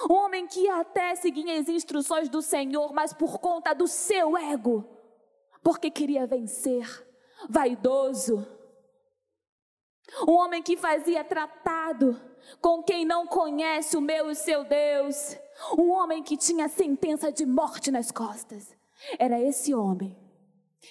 Um 0.09 0.15
homem 0.15 0.47
que 0.47 0.69
até 0.69 1.15
seguia 1.17 1.59
as 1.59 1.69
instruções 1.69 2.29
do 2.29 2.41
Senhor, 2.41 2.93
mas 2.93 3.13
por 3.13 3.39
conta 3.39 3.75
do 3.75 3.89
seu 3.89 4.37
ego, 4.37 4.89
porque 5.65 5.91
queria 5.91 6.27
vencer, 6.27 6.87
vaidoso. 7.49 8.47
Um 10.27 10.33
homem 10.33 10.63
que 10.63 10.77
fazia 10.77 11.25
tratado 11.25 12.30
com 12.61 12.83
quem 12.83 13.05
não 13.05 13.27
conhece 13.27 13.97
o 13.97 14.01
meu 14.01 14.29
e 14.29 14.33
o 14.33 14.35
seu 14.35 14.65
Deus. 14.65 15.37
Um 15.79 15.91
homem 15.91 16.23
que 16.23 16.37
tinha 16.37 16.69
sentença 16.69 17.31
de 17.31 17.45
morte 17.47 17.91
nas 17.91 18.11
costas. 18.11 18.77
Era 19.19 19.41
esse 19.41 19.75
homem 19.75 20.17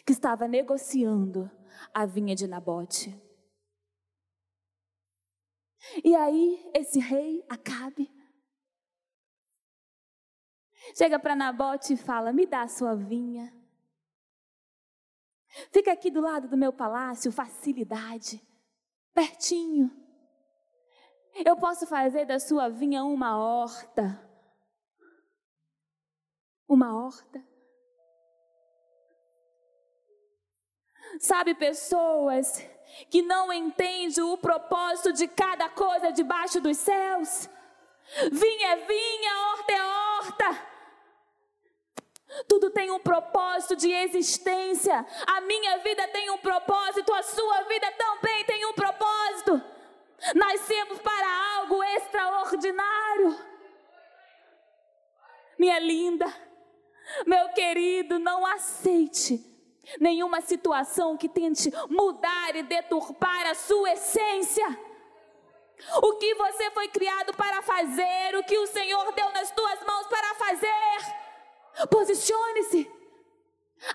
que 0.06 0.12
estava 0.12 0.48
negociando 0.48 1.50
a 1.94 2.06
vinha 2.06 2.36
de 2.36 2.48
Nabote. 2.48 3.20
E 6.04 6.16
aí, 6.16 6.70
esse 6.74 7.00
rei, 7.00 7.44
Acabe, 7.50 8.12
chega 10.96 11.18
para 11.18 11.36
Nabote 11.36 11.94
e 11.94 11.98
fala: 11.98 12.34
Me 12.34 12.46
dá 12.46 12.64
a 12.64 12.68
sua 12.68 12.96
vinha. 12.96 13.54
Fica 15.72 15.92
aqui 15.92 16.12
do 16.12 16.22
lado 16.22 16.48
do 16.48 16.58
meu 16.58 16.72
palácio, 16.72 17.32
facilidade, 17.32 18.42
pertinho. 19.14 19.92
Eu 21.36 21.56
posso 21.56 21.88
fazer 21.88 22.26
da 22.26 22.40
sua 22.40 22.70
vinha 22.70 23.04
uma 23.04 23.38
horta. 23.38 24.20
Uma 26.68 27.06
horta. 27.06 27.44
Sabe, 31.20 31.56
pessoas 31.56 32.64
que 33.10 33.22
não 33.22 33.52
entendem 33.52 34.24
o 34.24 34.38
propósito 34.38 35.14
de 35.14 35.28
cada 35.28 35.70
coisa 35.70 36.12
debaixo 36.12 36.60
dos 36.60 36.78
céus. 36.78 37.50
Vinha 38.32 38.74
é 38.74 38.76
vinha, 38.86 39.52
horta 39.52 39.72
é 39.72 39.84
horta. 39.84 40.70
Tudo 42.48 42.70
tem 42.70 42.92
um 42.92 43.00
propósito 43.00 43.76
de 43.76 43.92
existência. 43.92 45.06
A 45.28 45.42
minha 45.42 45.78
vida 45.80 46.08
tem 46.10 46.30
um 46.30 46.38
propósito, 46.38 47.14
a 47.14 47.24
sua 47.24 47.62
vida 47.64 47.92
também 47.92 48.46
tem 48.46 48.66
um 48.66 48.74
propósito. 48.74 49.79
Nascemos 50.36 51.00
para 51.00 51.58
algo 51.58 51.84
extraordinário. 51.84 53.40
Minha 55.58 55.80
linda, 55.80 56.26
meu 57.26 57.50
querido, 57.50 58.18
não 58.20 58.46
aceite 58.46 59.46
nenhuma 60.00 60.42
situação 60.42 61.18
que 61.18 61.28
tente 61.28 61.72
mudar 61.90 62.56
e 62.56 62.64
deturpar 62.64 63.48
a 63.48 63.56
sua 63.56 63.92
essência. 63.92 64.66
O 66.04 66.14
que 66.18 66.36
você 66.36 66.70
foi 66.72 66.90
criado 66.90 67.34
para 67.34 67.62
fazer, 67.62 68.36
o 68.36 68.44
que 68.44 68.58
o 68.58 68.68
Senhor 68.68 69.12
deu 69.14 69.32
nas 69.32 69.50
tuas 69.52 69.84
mãos 69.86 70.08
para 70.08 70.36
fazer. 70.36 71.88
Posicione-se. 71.90 72.92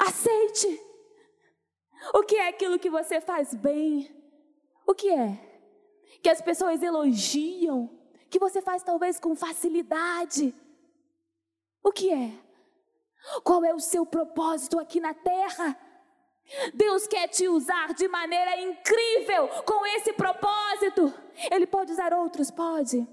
Aceite. 0.01 0.81
O 2.15 2.23
que 2.23 2.37
é 2.37 2.49
aquilo 2.49 2.79
que 2.79 2.91
você 2.91 3.21
faz 3.21 3.55
bem? 3.55 4.11
O 4.87 4.95
que 4.95 5.11
é? 5.11 5.54
Que 6.23 6.29
as 6.29 6.41
pessoas 6.41 6.83
elogiam, 6.83 7.91
que 8.31 8.39
você 8.39 8.61
faz 8.61 8.83
talvez 8.83 9.19
com 9.21 9.35
facilidade. 9.35 10.55
O 11.83 11.93
que 11.93 12.13
é? 12.13 12.33
Qual 13.43 13.65
é 13.65 13.75
o 13.75 13.81
seu 13.81 14.05
propósito 14.05 14.79
aqui 14.79 15.01
na 15.01 15.15
terra? 15.15 15.79
Deus 16.75 17.07
quer 17.07 17.29
te 17.29 17.49
usar 17.49 17.95
de 17.95 18.07
maneira 18.09 18.61
incrível 18.61 19.49
com 19.65 19.87
esse 19.87 20.13
propósito. 20.13 21.13
Ele 21.51 21.67
pode 21.67 21.93
usar 21.93 22.13
outros, 22.13 22.51
pode. 22.51 23.07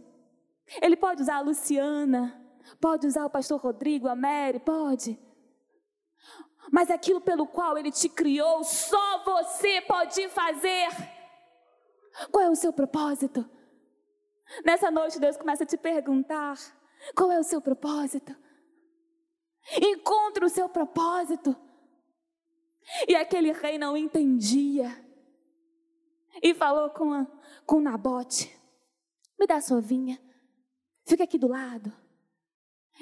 Ele 0.82 0.96
pode 0.96 1.22
usar 1.22 1.38
a 1.38 1.42
Luciana, 1.42 2.40
pode 2.80 3.08
usar 3.08 3.26
o 3.26 3.30
pastor 3.30 3.60
Rodrigo, 3.60 4.08
a 4.08 4.16
Mary, 4.16 4.60
pode. 4.60 5.20
Mas 6.72 6.92
aquilo 6.92 7.22
pelo 7.22 7.48
qual 7.48 7.78
ele 7.78 7.92
te 7.92 8.08
criou, 8.08 8.64
só 8.64 9.24
você 9.24 9.82
pode 9.82 10.28
fazer. 10.30 10.88
Qual 12.30 12.44
é 12.44 12.50
o 12.50 12.56
seu 12.56 12.74
propósito? 12.74 13.50
Nessa 14.66 14.92
noite, 14.92 15.20
Deus 15.20 15.38
começa 15.38 15.64
a 15.64 15.68
te 15.68 15.78
perguntar: 15.78 16.58
qual 17.16 17.32
é 17.32 17.40
o 17.40 17.44
seu 17.44 17.62
propósito? 17.62 18.36
Encontre 19.82 20.46
o 20.46 20.50
seu 20.50 20.68
propósito. 20.68 21.56
E 23.08 23.16
aquele 23.16 23.52
rei 23.52 23.78
não 23.78 23.96
entendia. 23.96 24.90
E 26.42 26.54
falou 26.54 26.90
com, 26.90 27.14
a, 27.14 27.28
com 27.66 27.80
Nabote: 27.80 28.56
Me 29.40 29.48
dá 29.48 29.62
sua 29.62 29.82
vinha. 29.82 30.20
Fica 31.06 31.24
aqui 31.24 31.38
do 31.38 31.48
lado. 31.48 31.92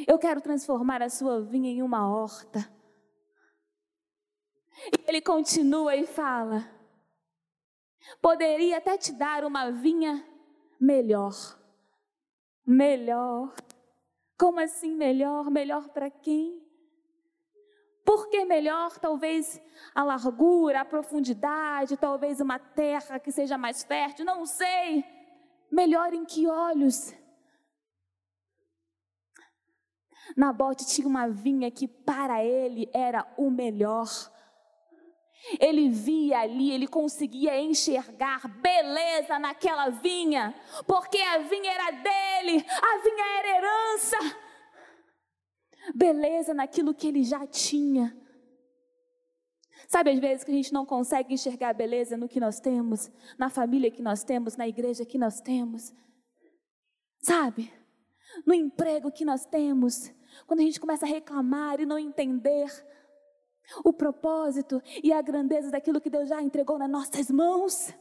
Eu 0.08 0.18
quero 0.18 0.42
transformar 0.42 1.02
a 1.02 1.10
sua 1.10 1.42
vinha 1.42 1.70
em 1.70 1.82
uma 1.82 2.10
horta. 2.10 2.72
E 4.88 5.10
ele 5.10 5.22
continua 5.22 5.96
e 5.96 6.06
fala: 6.06 6.79
Poderia 8.22 8.78
até 8.78 8.98
te 8.98 9.12
dar 9.12 9.44
uma 9.44 9.72
vinha 9.72 10.26
melhor. 10.80 11.34
Melhor. 12.66 13.54
Como 14.38 14.60
assim 14.60 14.96
melhor? 14.96 15.50
Melhor 15.50 15.90
para 15.90 16.10
quem? 16.10 16.66
Por 18.06 18.30
que 18.30 18.44
melhor? 18.46 18.98
Talvez 18.98 19.62
a 19.94 20.04
largura, 20.04 20.82
a 20.82 20.86
profundidade, 20.86 21.98
talvez 21.98 22.40
uma 22.40 22.58
terra 22.58 23.20
que 23.20 23.32
seja 23.32 23.58
mais 23.58 23.84
fértil, 23.84 24.26
não 24.26 24.46
sei. 24.46 25.04
Melhor 25.72 26.14
em 26.14 26.26
que 26.26 26.48
olhos? 26.48 27.14
Nabote 30.36 30.88
tinha 30.88 31.08
uma 31.08 31.28
vinha 31.28 31.70
que 31.70 31.88
para 31.88 32.44
ele 32.44 32.90
era 32.94 33.32
o 33.38 33.50
melhor. 33.50 34.08
Ele 35.60 35.90
via 35.90 36.42
ali, 36.42 36.72
ele 36.72 36.88
conseguia 36.88 37.60
enxergar 37.60 38.48
beleza 38.48 39.40
naquela 39.40 39.90
vinha, 39.90 40.54
porque 40.86 41.18
a 41.18 41.40
vinha 41.40 41.72
era 41.72 41.92
dele, 41.92 42.66
a 42.82 42.98
vinha 42.98 43.40
era 43.40 43.58
herança. 43.58 44.18
Beleza 45.96 46.54
naquilo 46.54 46.94
que 46.94 47.08
ele 47.08 47.24
já 47.24 47.48
tinha. 47.48 48.16
Sabe, 49.88 50.12
às 50.12 50.20
vezes 50.20 50.44
que 50.44 50.52
a 50.52 50.54
gente 50.54 50.74
não 50.74 50.86
consegue 50.86 51.34
enxergar 51.34 51.74
beleza 51.74 52.16
no 52.16 52.30
que 52.30 52.40
nós 52.40 52.60
temos, 52.60 53.10
na 53.38 53.50
família 53.50 53.90
que 53.90 54.04
nós 54.04 54.24
temos, 54.24 54.56
na 54.56 54.68
igreja 54.68 55.06
que 55.06 55.18
nós 55.18 55.42
temos. 55.42 55.92
Sabe? 57.22 57.74
No 58.46 58.54
emprego 58.54 59.12
que 59.12 59.26
nós 59.26 59.46
temos, 59.46 60.12
quando 60.46 60.60
a 60.60 60.64
gente 60.64 60.80
começa 60.80 61.06
a 61.06 61.10
reclamar 61.10 61.80
e 61.80 61.86
não 61.86 61.98
entender 61.98 62.70
o 63.84 63.94
propósito 63.94 64.82
e 65.04 65.12
a 65.12 65.22
grandeza 65.22 65.72
daquilo 65.72 66.02
que 66.02 66.10
Deus 66.10 66.30
já 66.30 66.42
entregou 66.42 66.78
nas 66.78 66.90
nossas 66.90 67.30
mãos. 67.30 67.94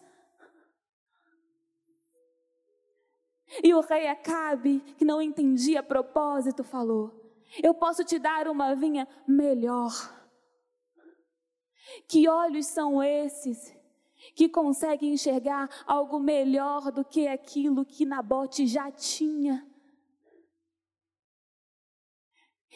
E 3.63 3.73
o 3.73 3.81
rei 3.81 4.07
Acabe, 4.09 4.81
que 4.97 5.05
não 5.05 5.23
entendia 5.23 5.83
propósito, 5.83 6.63
falou: 6.63 7.33
Eu 7.63 7.75
posso 7.75 8.05
te 8.05 8.19
dar 8.19 8.47
uma 8.49 8.75
vinha 8.75 9.09
melhor. 9.27 9.93
Que 12.07 12.29
olhos 12.29 12.67
são 12.67 13.03
esses 13.03 13.75
que 14.35 14.49
conseguem 14.49 15.13
enxergar 15.13 15.69
algo 15.87 16.21
melhor 16.21 16.93
do 16.93 17.05
que 17.05 17.27
aquilo 17.27 17.85
que 17.85 18.05
Nabote 18.05 18.67
já 18.67 18.91
tinha? 18.91 19.67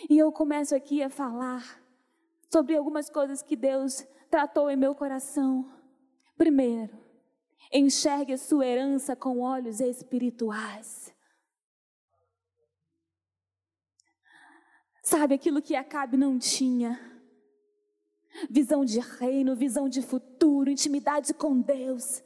E 0.09 0.19
eu 0.19 0.33
começo 0.33 0.75
aqui 0.75 1.03
a 1.03 1.11
falar 1.11 1.82
sobre 2.53 2.77
algumas 2.77 3.09
coisas 3.09 3.41
que 3.41 3.57
Deus 3.57 4.07
tratou 4.31 4.71
em 4.71 4.77
meu 4.77 4.95
coração. 4.95 5.73
Primeiro, 6.37 6.99
enxergue 7.73 8.35
a 8.35 8.39
sua 8.39 8.67
herança 8.67 9.17
com 9.17 9.41
olhos 9.41 9.81
espirituais. 9.81 11.15
Sabe 15.03 15.35
aquilo 15.35 15.63
que 15.63 15.75
Acabe 15.75 16.19
não 16.19 16.39
tinha? 16.39 17.01
Visão 18.51 18.85
de 18.85 19.01
reino, 19.01 19.57
visão 19.57 19.89
de 19.89 20.03
futuro, 20.03 20.71
intimidade 20.71 21.33
com 21.33 21.59
Deus. 21.59 22.23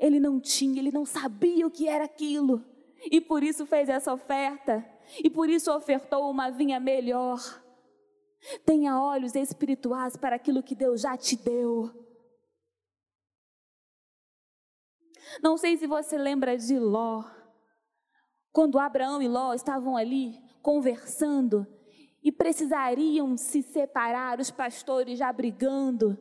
Ele 0.00 0.18
não 0.18 0.40
tinha, 0.40 0.78
ele 0.78 0.90
não 0.90 1.04
sabia 1.04 1.66
o 1.66 1.70
que 1.70 1.86
era 1.86 2.04
aquilo. 2.04 2.64
E 3.10 3.20
por 3.20 3.42
isso 3.42 3.66
fez 3.66 3.88
essa 3.90 4.12
oferta. 4.12 4.84
E 5.22 5.28
por 5.28 5.48
isso 5.48 5.70
ofertou 5.70 6.30
uma 6.30 6.50
vinha 6.50 6.80
melhor. 6.80 7.38
Tenha 8.64 9.00
olhos 9.00 9.34
espirituais 9.34 10.16
para 10.16 10.36
aquilo 10.36 10.62
que 10.62 10.74
Deus 10.74 11.00
já 11.00 11.16
te 11.16 11.36
deu. 11.36 11.90
Não 15.42 15.56
sei 15.56 15.76
se 15.76 15.86
você 15.86 16.16
lembra 16.16 16.56
de 16.56 16.78
Ló. 16.78 17.24
Quando 18.52 18.78
Abraão 18.78 19.20
e 19.20 19.28
Ló 19.28 19.52
estavam 19.52 19.96
ali 19.96 20.38
conversando 20.62 21.66
e 22.22 22.32
precisariam 22.32 23.36
se 23.36 23.62
separar, 23.62 24.40
os 24.40 24.50
pastores 24.50 25.18
já 25.18 25.32
brigando. 25.32 26.18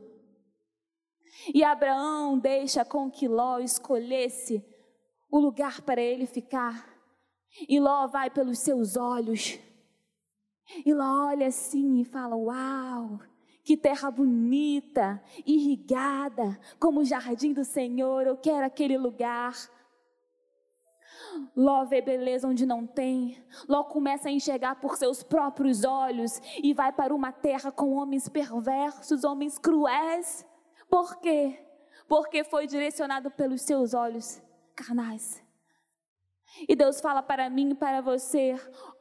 E 1.54 1.64
Abraão 1.64 2.38
deixa 2.38 2.84
com 2.84 3.10
que 3.10 3.28
Ló 3.28 3.60
escolhesse 3.60 4.64
o 5.30 5.40
lugar 5.40 5.82
para 5.82 6.02
ele 6.02 6.26
ficar. 6.26 6.96
E 7.68 7.80
Ló 7.80 8.08
vai 8.08 8.30
pelos 8.30 8.60
seus 8.60 8.96
olhos. 8.98 9.60
E 10.86 10.94
Ló 10.94 11.28
olha 11.28 11.48
assim 11.48 12.00
e 12.00 12.06
fala: 12.06 12.36
Uau, 12.36 13.20
que 13.64 13.78
terra 13.78 14.10
bonita, 14.12 15.22
irrigada, 15.46 16.60
como 16.80 17.02
o 17.02 17.06
jardim 17.06 17.54
do 17.54 17.64
Senhor, 17.64 18.26
eu 18.26 18.38
quero 18.38 18.66
aquele 18.66 18.98
lugar. 18.98 19.54
Ló 21.56 21.86
vê 21.86 22.02
beleza 22.02 22.48
onde 22.48 22.66
não 22.66 22.86
tem. 22.86 23.44
Ló 23.68 23.84
começa 23.84 24.30
a 24.30 24.32
enxergar 24.32 24.76
por 24.76 24.98
seus 24.98 25.24
próprios 25.24 25.84
olhos 25.84 26.40
e 26.62 26.74
vai 26.74 26.92
para 26.92 27.14
uma 27.14 27.32
terra 27.32 27.72
com 27.72 27.94
homens 27.94 28.30
perversos, 28.30 29.24
homens 29.24 29.58
cruéis. 29.58 30.46
Por 30.90 31.20
quê? 31.20 31.60
Porque 32.08 32.44
foi 32.44 32.68
direcionado 32.68 33.30
pelos 33.32 33.62
seus 33.62 33.94
olhos 33.94 34.42
carnais. 34.76 35.44
E 36.68 36.76
Deus 36.76 37.02
fala 37.02 37.22
para 37.22 37.50
mim 37.50 37.72
e 37.72 37.76
para 37.76 38.02
você: 38.02 38.56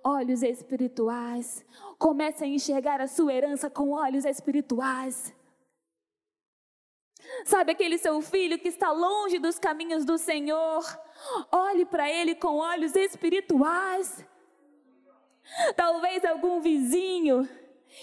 olhos 0.04 0.42
espirituais. 0.42 1.64
Comece 1.98 2.44
a 2.44 2.46
enxergar 2.46 3.00
a 3.00 3.06
sua 3.06 3.32
herança 3.32 3.70
com 3.70 3.90
olhos 3.90 4.24
espirituais. 4.24 5.34
Sabe 7.44 7.72
aquele 7.72 7.98
seu 7.98 8.20
filho 8.20 8.58
que 8.58 8.68
está 8.68 8.90
longe 8.92 9.38
dos 9.38 9.58
caminhos 9.58 10.04
do 10.04 10.18
Senhor? 10.18 10.84
Olhe 11.50 11.84
para 11.84 12.10
ele 12.10 12.34
com 12.34 12.56
olhos 12.56 12.94
espirituais. 12.94 14.24
Talvez 15.76 16.24
algum 16.24 16.60
vizinho, 16.60 17.48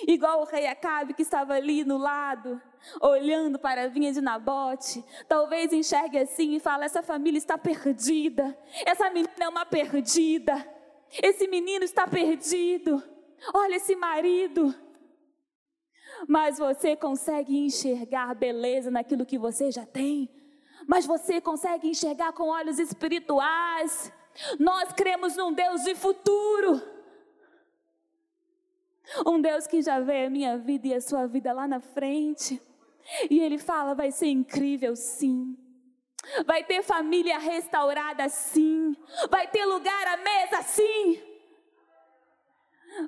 igual 0.07 0.41
o 0.41 0.45
rei 0.45 0.67
Acabe 0.67 1.13
que 1.13 1.21
estava 1.21 1.53
ali 1.53 1.83
no 1.83 1.97
lado, 1.97 2.61
olhando 3.01 3.57
para 3.59 3.83
a 3.83 3.87
vinha 3.87 4.11
de 4.11 4.21
Nabote, 4.21 5.03
talvez 5.27 5.71
enxergue 5.71 6.17
assim 6.17 6.55
e 6.55 6.59
fale: 6.59 6.85
essa 6.85 7.03
família 7.03 7.37
está 7.37 7.57
perdida, 7.57 8.57
essa 8.85 9.09
menina 9.09 9.31
é 9.39 9.49
uma 9.49 9.65
perdida, 9.65 10.67
esse 11.21 11.47
menino 11.47 11.83
está 11.83 12.07
perdido, 12.07 13.01
olha 13.53 13.75
esse 13.75 13.95
marido. 13.95 14.73
Mas 16.27 16.57
você 16.57 16.95
consegue 16.95 17.57
enxergar 17.57 18.33
beleza 18.35 18.89
naquilo 18.89 19.25
que 19.25 19.37
você 19.37 19.71
já 19.71 19.85
tem, 19.85 20.29
mas 20.87 21.05
você 21.05 21.41
consegue 21.41 21.87
enxergar 21.87 22.33
com 22.33 22.49
olhos 22.49 22.79
espirituais. 22.79 24.11
Nós 24.59 24.91
cremos 24.93 25.35
num 25.35 25.53
Deus 25.53 25.83
de 25.83 25.95
futuro. 25.95 26.92
Um 29.25 29.41
Deus 29.41 29.67
que 29.67 29.81
já 29.81 29.99
vê 29.99 30.25
a 30.25 30.29
minha 30.29 30.57
vida 30.57 30.87
e 30.87 30.93
a 30.93 31.01
sua 31.01 31.27
vida 31.27 31.51
lá 31.53 31.67
na 31.67 31.79
frente. 31.79 32.61
E 33.29 33.39
ele 33.39 33.57
fala: 33.57 33.93
vai 33.93 34.11
ser 34.11 34.27
incrível, 34.27 34.95
sim. 34.95 35.57
Vai 36.45 36.63
ter 36.63 36.83
família 36.83 37.37
restaurada, 37.37 38.29
sim. 38.29 38.95
Vai 39.29 39.47
ter 39.47 39.65
lugar 39.65 40.07
à 40.07 40.17
mesa, 40.17 40.61
sim. 40.63 41.21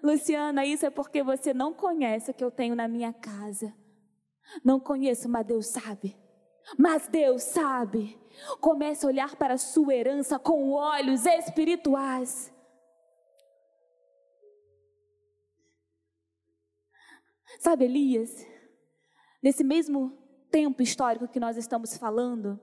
Luciana, 0.04 0.66
isso 0.66 0.86
é 0.86 0.90
porque 0.90 1.24
você 1.24 1.54
não 1.54 1.74
conhece 1.74 2.32
o 2.32 2.34
que 2.34 2.44
eu 2.44 2.52
tenho 2.52 2.76
na 2.76 2.88
minha 2.88 3.14
casa. 3.14 3.74
Não 4.64 4.80
conheço, 4.80 5.30
mas 5.30 5.46
Deus 5.46 5.68
sabe. 5.68 6.18
Mas 6.78 7.08
Deus 7.08 7.44
sabe. 7.44 8.20
Comece 8.60 9.06
a 9.06 9.10
olhar 9.10 9.36
para 9.36 9.54
a 9.54 9.58
sua 9.58 9.94
herança 9.94 10.38
com 10.40 10.72
olhos 10.72 11.26
espirituais. 11.26 12.52
Sabe, 17.60 17.86
Elias? 17.86 18.56
nesse 19.46 19.64
mesmo 19.64 20.10
tempo 20.50 20.82
histórico 20.82 21.28
que 21.28 21.40
nós 21.40 21.56
estamos 21.56 21.96
falando, 21.96 22.60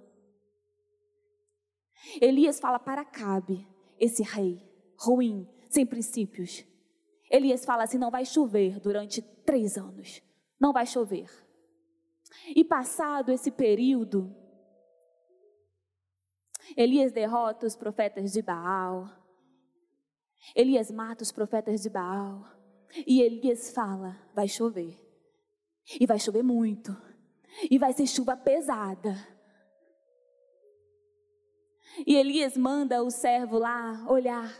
Elias 2.20 2.58
fala 2.58 2.80
para 2.80 3.04
Cabe, 3.04 3.64
esse 4.00 4.24
rei 4.24 4.60
ruim, 4.98 5.48
sem 5.70 5.86
princípios. 5.86 6.64
Elias 7.30 7.64
fala 7.64 7.84
assim: 7.84 7.98
não 7.98 8.10
vai 8.10 8.24
chover 8.24 8.80
durante 8.80 9.22
três 9.22 9.78
anos, 9.78 10.20
não 10.58 10.72
vai 10.72 10.84
chover. 10.84 11.30
E 12.48 12.64
passado 12.64 13.30
esse 13.30 13.52
período, 13.52 14.34
Elias 16.76 17.12
derrota 17.12 17.64
os 17.64 17.76
profetas 17.76 18.32
de 18.32 18.42
Baal, 18.42 19.08
Elias 20.56 20.90
mata 20.90 21.22
os 21.22 21.30
profetas 21.30 21.80
de 21.80 21.88
Baal, 21.88 22.44
e 23.06 23.20
Elias 23.20 23.70
fala: 23.72 24.18
vai 24.34 24.48
chover. 24.48 24.98
E 26.00 26.06
vai 26.06 26.18
chover 26.18 26.42
muito. 26.42 26.96
E 27.70 27.78
vai 27.78 27.92
ser 27.92 28.06
chuva 28.06 28.36
pesada. 28.36 29.16
E 32.06 32.14
Elias 32.16 32.56
manda 32.56 33.02
o 33.02 33.10
servo 33.10 33.58
lá 33.58 34.04
olhar. 34.08 34.50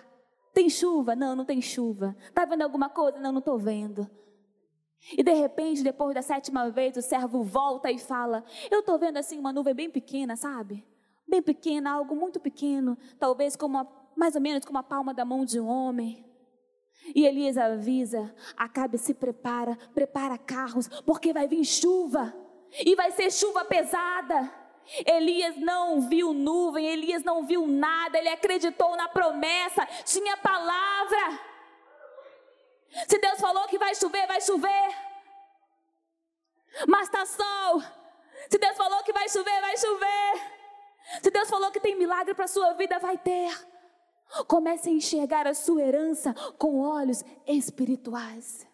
Tem 0.52 0.68
chuva? 0.68 1.16
Não, 1.16 1.34
não 1.34 1.44
tem 1.44 1.62
chuva. 1.62 2.14
Está 2.20 2.44
vendo 2.44 2.62
alguma 2.62 2.90
coisa? 2.90 3.18
Não, 3.18 3.32
não 3.32 3.38
estou 3.38 3.58
vendo. 3.58 4.08
E 5.16 5.22
de 5.22 5.32
repente, 5.32 5.82
depois 5.82 6.14
da 6.14 6.22
sétima 6.22 6.70
vez, 6.70 6.96
o 6.96 7.02
servo 7.02 7.42
volta 7.42 7.90
e 7.90 7.98
fala: 7.98 8.44
Eu 8.70 8.80
estou 8.80 8.98
vendo 8.98 9.16
assim 9.16 9.38
uma 9.38 9.52
nuvem 9.52 9.74
bem 9.74 9.90
pequena, 9.90 10.36
sabe? 10.36 10.86
Bem 11.26 11.42
pequena, 11.42 11.92
algo 11.92 12.14
muito 12.14 12.38
pequeno, 12.38 12.96
talvez 13.18 13.56
como 13.56 13.78
uma, 13.78 13.88
mais 14.14 14.34
ou 14.34 14.40
menos 14.40 14.64
como 14.64 14.78
a 14.78 14.82
palma 14.82 15.14
da 15.14 15.24
mão 15.24 15.44
de 15.44 15.58
um 15.58 15.66
homem. 15.66 16.24
E 17.14 17.26
Elias 17.26 17.58
avisa: 17.58 18.34
Acabe 18.56 18.96
se 18.98 19.12
prepara, 19.12 19.76
prepara 19.94 20.38
carros, 20.38 20.88
porque 21.04 21.32
vai 21.32 21.48
vir 21.48 21.64
chuva, 21.64 22.34
e 22.84 22.94
vai 22.94 23.10
ser 23.10 23.30
chuva 23.30 23.64
pesada. 23.64 24.52
Elias 25.06 25.56
não 25.56 26.08
viu 26.08 26.32
nuvem, 26.32 26.86
Elias 26.86 27.22
não 27.22 27.46
viu 27.46 27.66
nada, 27.66 28.18
ele 28.18 28.28
acreditou 28.28 28.96
na 28.96 29.08
promessa, 29.08 29.86
tinha 30.04 30.36
palavra. 30.36 31.40
Se 33.08 33.18
Deus 33.18 33.40
falou 33.40 33.66
que 33.68 33.78
vai 33.78 33.94
chover, 33.94 34.26
vai 34.26 34.40
chover. 34.40 34.96
Mas 36.86 37.02
está 37.08 37.24
sol. 37.24 37.82
Se 38.50 38.58
Deus 38.58 38.76
falou 38.76 39.02
que 39.02 39.12
vai 39.12 39.28
chover, 39.28 39.60
vai 39.60 39.76
chover. 39.76 40.52
Se 41.22 41.30
Deus 41.30 41.48
falou 41.48 41.70
que 41.70 41.80
tem 41.80 41.96
milagre 41.96 42.34
para 42.34 42.44
a 42.44 42.48
sua 42.48 42.72
vida, 42.74 42.98
vai 42.98 43.16
ter. 43.16 43.71
Comece 44.46 44.88
a 44.88 44.92
enxergar 44.92 45.46
a 45.46 45.54
sua 45.54 45.82
herança 45.82 46.34
com 46.58 46.80
olhos 46.80 47.22
espirituais. 47.46 48.66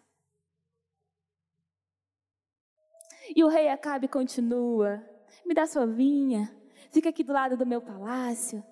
E 3.35 3.43
o 3.43 3.47
rei 3.47 3.69
Acabe 3.69 4.07
continua: 4.07 5.03
Me 5.45 5.53
dá 5.53 5.67
sua 5.67 5.85
vinha, 5.85 6.55
fica 6.91 7.09
aqui 7.09 7.23
do 7.23 7.33
lado 7.33 7.57
do 7.57 7.65
meu 7.65 7.81
palácio. 7.81 8.63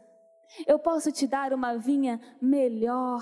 Eu 0.65 0.79
posso 0.79 1.11
te 1.11 1.27
dar 1.27 1.53
uma 1.53 1.77
vinha 1.77 2.19
melhor. 2.41 3.21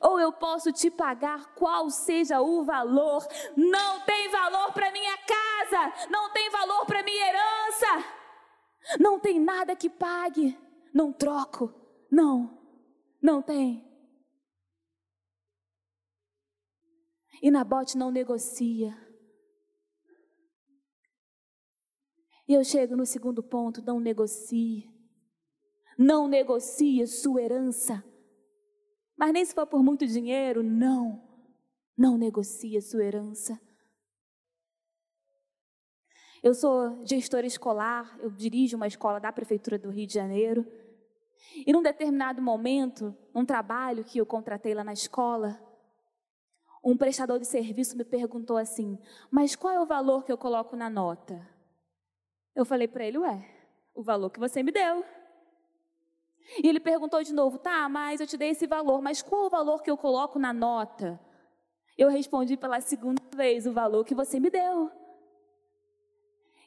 Ou 0.00 0.18
eu 0.18 0.32
posso 0.32 0.72
te 0.72 0.90
pagar 0.90 1.54
qual 1.54 1.90
seja 1.90 2.40
o 2.40 2.64
valor. 2.64 3.26
Não 3.56 4.00
tem 4.00 4.30
valor 4.30 4.72
para 4.72 4.90
minha 4.90 5.16
casa, 5.18 6.08
não 6.08 6.32
tem 6.32 6.48
valor 6.48 6.86
para 6.86 7.02
minha 7.02 7.28
herança. 7.28 8.04
Não 8.98 9.18
tem 9.18 9.40
nada 9.40 9.76
que 9.76 9.90
pague. 9.90 10.56
Não 10.92 11.12
troco. 11.12 11.83
Não, 12.14 12.56
não 13.20 13.42
tem. 13.42 13.84
E 17.42 17.50
Nabote 17.50 17.98
não 17.98 18.08
negocia. 18.08 18.96
E 22.46 22.52
eu 22.54 22.62
chego 22.62 22.94
no 22.94 23.04
segundo 23.04 23.42
ponto: 23.42 23.82
não 23.82 23.98
negocie. 23.98 24.88
Não 25.98 26.28
negocie 26.28 27.04
sua 27.08 27.42
herança. 27.42 28.04
Mas 29.16 29.32
nem 29.32 29.44
se 29.44 29.52
for 29.52 29.66
por 29.66 29.82
muito 29.82 30.06
dinheiro, 30.06 30.62
não. 30.62 31.20
Não 31.98 32.16
negocie 32.16 32.80
sua 32.80 33.02
herança. 33.02 33.60
Eu 36.44 36.54
sou 36.54 37.04
gestora 37.04 37.46
escolar, 37.46 38.16
eu 38.20 38.30
dirijo 38.30 38.76
uma 38.76 38.86
escola 38.86 39.18
da 39.18 39.32
Prefeitura 39.32 39.76
do 39.76 39.90
Rio 39.90 40.06
de 40.06 40.14
Janeiro. 40.14 40.64
E 41.66 41.72
num 41.72 41.82
determinado 41.82 42.42
momento, 42.42 43.16
num 43.32 43.44
trabalho 43.44 44.04
que 44.04 44.18
eu 44.18 44.26
contratei 44.26 44.74
lá 44.74 44.82
na 44.82 44.92
escola, 44.92 45.60
um 46.84 46.96
prestador 46.96 47.38
de 47.38 47.46
serviço 47.46 47.96
me 47.96 48.04
perguntou 48.04 48.56
assim: 48.56 48.98
Mas 49.30 49.56
qual 49.56 49.72
é 49.72 49.80
o 49.80 49.86
valor 49.86 50.24
que 50.24 50.30
eu 50.30 50.36
coloco 50.36 50.76
na 50.76 50.90
nota? 50.90 51.48
Eu 52.54 52.64
falei 52.64 52.86
para 52.86 53.04
ele: 53.04 53.18
Ué, 53.18 53.48
O 53.94 54.02
valor 54.02 54.30
que 54.30 54.38
você 54.38 54.62
me 54.62 54.70
deu. 54.70 55.04
E 56.62 56.68
ele 56.68 56.80
perguntou 56.80 57.22
de 57.22 57.32
novo: 57.32 57.58
Tá, 57.58 57.88
mas 57.88 58.20
eu 58.20 58.26
te 58.26 58.36
dei 58.36 58.50
esse 58.50 58.66
valor, 58.66 59.00
mas 59.00 59.22
qual 59.22 59.46
o 59.46 59.50
valor 59.50 59.82
que 59.82 59.90
eu 59.90 59.96
coloco 59.96 60.38
na 60.38 60.52
nota? 60.52 61.18
Eu 61.96 62.10
respondi 62.10 62.56
pela 62.56 62.80
segunda 62.80 63.22
vez: 63.34 63.66
O 63.66 63.72
valor 63.72 64.04
que 64.04 64.14
você 64.14 64.38
me 64.38 64.50
deu. 64.50 64.90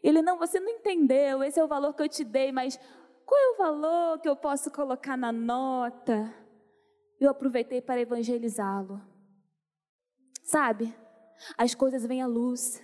Ele: 0.01 0.21
Não, 0.23 0.37
você 0.37 0.59
não 0.59 0.69
entendeu, 0.69 1.43
esse 1.43 1.59
é 1.59 1.63
o 1.63 1.67
valor 1.67 1.93
que 1.93 2.01
eu 2.01 2.09
te 2.09 2.23
dei, 2.23 2.51
mas 2.51 2.79
qual 3.27 3.41
é 3.41 3.49
o 3.49 3.57
valor 3.57 4.19
que 4.21 4.29
eu 4.29 4.37
posso 4.37 4.71
colocar 4.71 5.17
na 5.17 5.33
nota? 5.33 6.33
Eu 7.19 7.29
aproveitei 7.29 7.81
para 7.81 7.99
evangelizá-lo. 7.99 9.01
Sabe, 10.43 10.95
as 11.57 11.75
coisas 11.75 12.05
vêm 12.05 12.21
à 12.21 12.25
luz. 12.25 12.81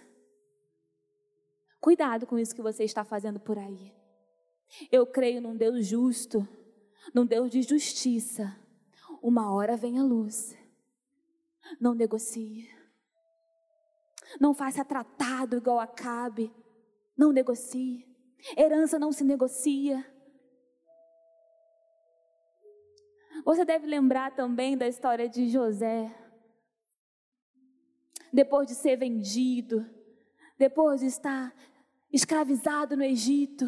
Cuidado 1.79 2.27
com 2.27 2.38
isso 2.38 2.53
que 2.53 2.62
você 2.62 2.84
está 2.84 3.06
fazendo 3.06 3.39
por 3.39 3.58
aí. 3.58 3.95
Eu 4.91 5.08
creio 5.08 5.41
num 5.41 5.56
Deus 5.56 5.88
justo, 5.88 6.45
num 7.13 7.25
Deus 7.25 7.49
de 7.49 7.62
justiça. 7.62 8.53
Uma 9.21 9.53
hora 9.53 9.77
vem 9.77 9.97
a 9.97 10.03
luz. 10.03 10.58
Não 11.79 11.93
negocie. 11.93 12.69
Não 14.41 14.53
faça 14.53 14.84
tratado 14.84 15.56
igual 15.56 15.79
a 15.79 15.88
Cabe. 15.88 16.53
Não 17.17 17.32
negocie. 17.32 18.06
Herança 18.58 18.99
não 18.99 19.13
se 19.13 19.23
negocia. 19.23 20.06
Você 23.43 23.65
deve 23.65 23.86
lembrar 23.86 24.32
também 24.32 24.77
da 24.77 24.88
história 24.88 25.27
de 25.27 25.49
José. 25.49 26.10
Depois 28.32 28.67
de 28.67 28.73
ser 28.73 28.95
vendido, 28.95 29.86
depois 30.58 31.01
de 31.01 31.08
estar 31.08 31.53
escravizado 32.12 32.95
no 32.95 33.03
Egito, 33.03 33.65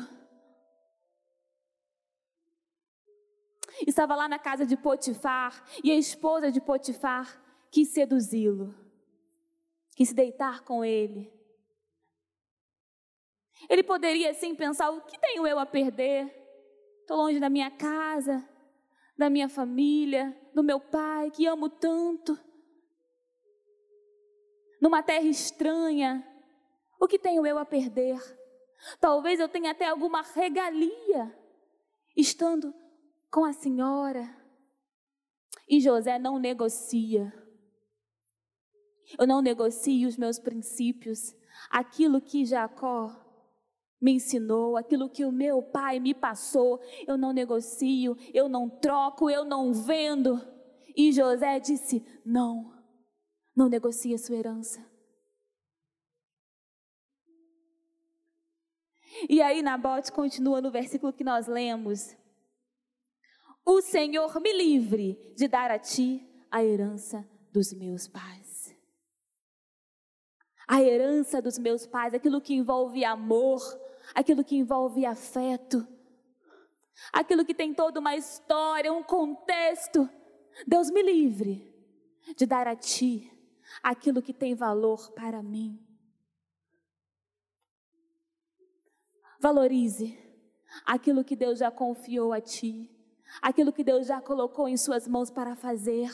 estava 3.85 4.15
lá 4.15 4.27
na 4.29 4.39
casa 4.39 4.65
de 4.65 4.77
Potifar 4.77 5.63
e 5.83 5.91
a 5.91 5.95
esposa 5.95 6.51
de 6.51 6.61
Potifar 6.61 7.41
quis 7.69 7.89
seduzi-lo, 7.89 8.73
quis 9.95 10.09
se 10.09 10.15
deitar 10.15 10.63
com 10.63 10.85
ele. 10.85 11.31
Ele 13.69 13.83
poderia 13.83 14.31
assim 14.31 14.55
pensar: 14.55 14.89
o 14.89 15.01
que 15.01 15.19
tenho 15.19 15.45
eu 15.45 15.59
a 15.59 15.65
perder? 15.65 16.33
Estou 17.01 17.17
longe 17.17 17.39
da 17.39 17.49
minha 17.49 17.69
casa, 17.69 18.47
da 19.17 19.29
minha 19.29 19.47
família, 19.47 20.35
do 20.53 20.63
meu 20.63 20.79
pai, 20.79 21.31
que 21.31 21.45
amo 21.45 21.69
tanto. 21.69 22.37
Numa 24.81 25.01
terra 25.01 25.25
estranha, 25.25 26.25
o 26.99 27.07
que 27.07 27.17
tenho 27.17 27.45
eu 27.45 27.57
a 27.57 27.65
perder? 27.65 28.19
Talvez 28.99 29.39
eu 29.39 29.49
tenha 29.49 29.71
até 29.71 29.87
alguma 29.87 30.21
regalia 30.21 31.35
estando 32.15 32.73
com 33.31 33.45
a 33.45 33.53
senhora. 33.53 34.29
E 35.67 35.79
José 35.79 36.19
não 36.19 36.37
negocia. 36.37 37.33
Eu 39.17 39.25
não 39.25 39.41
negocio 39.41 40.07
os 40.07 40.17
meus 40.17 40.39
princípios, 40.39 41.35
aquilo 41.69 42.21
que 42.21 42.45
Jacó 42.45 43.24
me 44.05 44.13
ensinou, 44.13 44.77
aquilo 44.77 45.09
que 45.09 45.25
o 45.25 45.31
meu 45.31 45.63
pai 45.63 45.99
me 45.99 46.13
passou, 46.13 46.79
eu 47.07 47.17
não 47.17 47.33
negocio, 47.33 48.15
eu 48.31 48.47
não 48.47 48.69
troco, 48.69 49.31
eu 49.31 49.43
não 49.43 49.73
vendo. 49.73 50.39
E 50.95 51.11
José 51.11 51.59
disse: 51.59 52.05
Não, 52.23 52.71
não 53.55 53.67
negocie 53.67 54.13
a 54.13 54.19
sua 54.19 54.35
herança. 54.35 54.85
E 59.27 59.41
aí 59.41 59.63
Nabote 59.63 60.11
continua 60.11 60.61
no 60.61 60.69
versículo 60.69 61.11
que 61.11 61.23
nós 61.23 61.47
lemos: 61.47 62.15
O 63.65 63.81
Senhor 63.81 64.39
me 64.39 64.53
livre 64.53 65.33
de 65.35 65.47
dar 65.47 65.71
a 65.71 65.79
ti 65.79 66.21
a 66.51 66.63
herança 66.63 67.27
dos 67.51 67.73
meus 67.73 68.07
pais 68.07 68.45
a 70.67 70.81
herança 70.81 71.41
dos 71.41 71.57
meus 71.57 71.85
pais, 71.85 72.13
aquilo 72.13 72.41
que 72.41 72.53
envolve 72.53 73.05
amor, 73.05 73.61
aquilo 74.13 74.43
que 74.43 74.55
envolve 74.55 75.05
afeto, 75.05 75.87
aquilo 77.11 77.45
que 77.45 77.53
tem 77.53 77.73
toda 77.73 77.99
uma 77.99 78.15
história, 78.15 78.91
um 78.91 79.03
contexto. 79.03 80.09
Deus 80.65 80.89
me 80.89 81.01
livre 81.01 81.73
de 82.35 82.45
dar 82.45 82.67
a 82.67 82.75
ti 82.75 83.31
aquilo 83.83 84.21
que 84.21 84.33
tem 84.33 84.55
valor 84.55 85.11
para 85.11 85.41
mim. 85.41 85.79
Valorize 89.39 90.17
aquilo 90.85 91.23
que 91.23 91.35
Deus 91.35 91.59
já 91.59 91.69
confiou 91.69 92.33
a 92.33 92.41
ti, 92.41 92.89
aquilo 93.41 93.71
que 93.71 93.83
Deus 93.83 94.07
já 94.07 94.21
colocou 94.21 94.67
em 94.67 94.77
suas 94.77 95.07
mãos 95.07 95.29
para 95.29 95.55
fazer. 95.55 96.09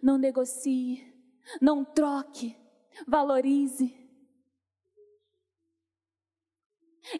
Não 0.00 0.16
negocie, 0.16 1.12
não 1.60 1.84
troque, 1.84 2.56
valorize. 3.06 4.01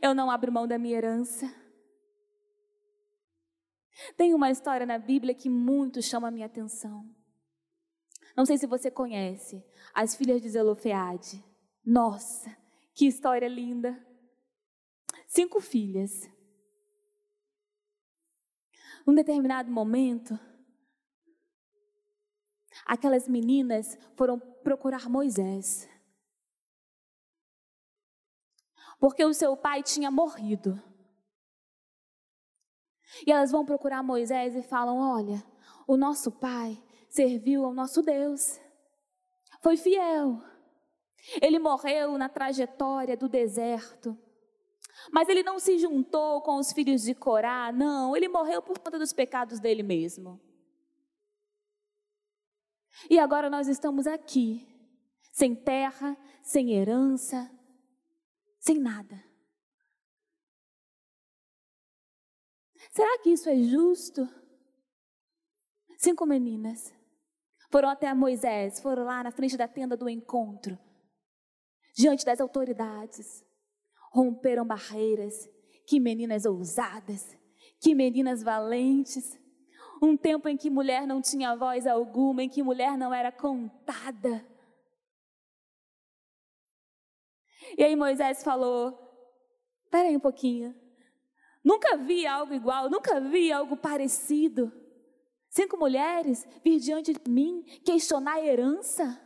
Eu 0.00 0.14
não 0.14 0.30
abro 0.30 0.52
mão 0.52 0.66
da 0.66 0.78
minha 0.78 0.96
herança. 0.96 1.52
Tem 4.16 4.34
uma 4.34 4.50
história 4.50 4.86
na 4.86 4.98
Bíblia 4.98 5.34
que 5.34 5.48
muito 5.48 6.02
chama 6.02 6.28
a 6.28 6.30
minha 6.30 6.46
atenção. 6.46 7.08
Não 8.36 8.46
sei 8.46 8.56
se 8.56 8.66
você 8.66 8.90
conhece, 8.90 9.62
as 9.92 10.16
filhas 10.16 10.40
de 10.40 10.48
Zelofeade. 10.48 11.44
Nossa, 11.84 12.56
que 12.94 13.06
história 13.06 13.48
linda. 13.48 13.98
Cinco 15.26 15.60
filhas. 15.60 16.30
Num 19.06 19.14
determinado 19.14 19.70
momento, 19.70 20.38
aquelas 22.86 23.28
meninas 23.28 23.98
foram 24.16 24.38
procurar 24.38 25.08
Moisés. 25.08 25.88
Porque 29.02 29.24
o 29.24 29.34
seu 29.34 29.56
pai 29.56 29.82
tinha 29.82 30.12
morrido. 30.12 30.80
E 33.26 33.32
elas 33.32 33.50
vão 33.50 33.66
procurar 33.66 34.00
Moisés 34.00 34.54
e 34.54 34.62
falam: 34.62 34.96
Olha, 34.96 35.44
o 35.88 35.96
nosso 35.96 36.30
pai 36.30 36.80
serviu 37.08 37.64
ao 37.64 37.74
nosso 37.74 38.00
Deus, 38.00 38.60
foi 39.60 39.76
fiel. 39.76 40.40
Ele 41.40 41.58
morreu 41.58 42.16
na 42.16 42.28
trajetória 42.28 43.16
do 43.16 43.28
deserto. 43.28 44.16
Mas 45.10 45.28
ele 45.28 45.42
não 45.42 45.58
se 45.58 45.80
juntou 45.80 46.40
com 46.40 46.58
os 46.58 46.70
filhos 46.72 47.02
de 47.02 47.12
Corá, 47.12 47.72
não, 47.72 48.16
ele 48.16 48.28
morreu 48.28 48.62
por 48.62 48.78
conta 48.78 49.00
dos 49.00 49.12
pecados 49.12 49.58
dele 49.58 49.82
mesmo. 49.82 50.40
E 53.10 53.18
agora 53.18 53.50
nós 53.50 53.66
estamos 53.66 54.06
aqui, 54.06 54.64
sem 55.32 55.56
terra, 55.56 56.16
sem 56.40 56.70
herança, 56.70 57.50
sem 58.62 58.78
nada. 58.78 59.22
Será 62.92 63.18
que 63.18 63.30
isso 63.30 63.48
é 63.48 63.56
justo? 63.56 64.26
Cinco 65.98 66.24
meninas 66.24 66.94
foram 67.70 67.88
até 67.88 68.12
Moisés, 68.14 68.80
foram 68.80 69.04
lá 69.04 69.22
na 69.22 69.30
frente 69.30 69.56
da 69.56 69.66
tenda 69.66 69.96
do 69.96 70.08
encontro, 70.08 70.78
diante 71.94 72.24
das 72.24 72.40
autoridades, 72.40 73.44
romperam 74.12 74.66
barreiras. 74.66 75.48
Que 75.84 75.98
meninas 75.98 76.44
ousadas, 76.44 77.36
que 77.80 77.92
meninas 77.92 78.40
valentes. 78.40 79.36
Um 80.00 80.16
tempo 80.16 80.48
em 80.48 80.56
que 80.56 80.70
mulher 80.70 81.08
não 81.08 81.20
tinha 81.20 81.56
voz 81.56 81.88
alguma, 81.88 82.44
em 82.44 82.48
que 82.48 82.62
mulher 82.62 82.96
não 82.96 83.12
era 83.12 83.32
contada. 83.32 84.46
E 87.76 87.84
aí 87.84 87.96
Moisés 87.96 88.42
falou: 88.42 88.98
Peraí 89.90 90.16
um 90.16 90.20
pouquinho. 90.20 90.74
Nunca 91.64 91.96
vi 91.96 92.26
algo 92.26 92.52
igual, 92.52 92.90
nunca 92.90 93.20
vi 93.20 93.52
algo 93.52 93.76
parecido. 93.76 94.72
Cinco 95.48 95.76
mulheres 95.76 96.46
vir 96.64 96.78
diante 96.78 97.12
de 97.12 97.30
mim 97.30 97.62
questionar 97.84 98.34
a 98.34 98.44
herança. 98.44 99.20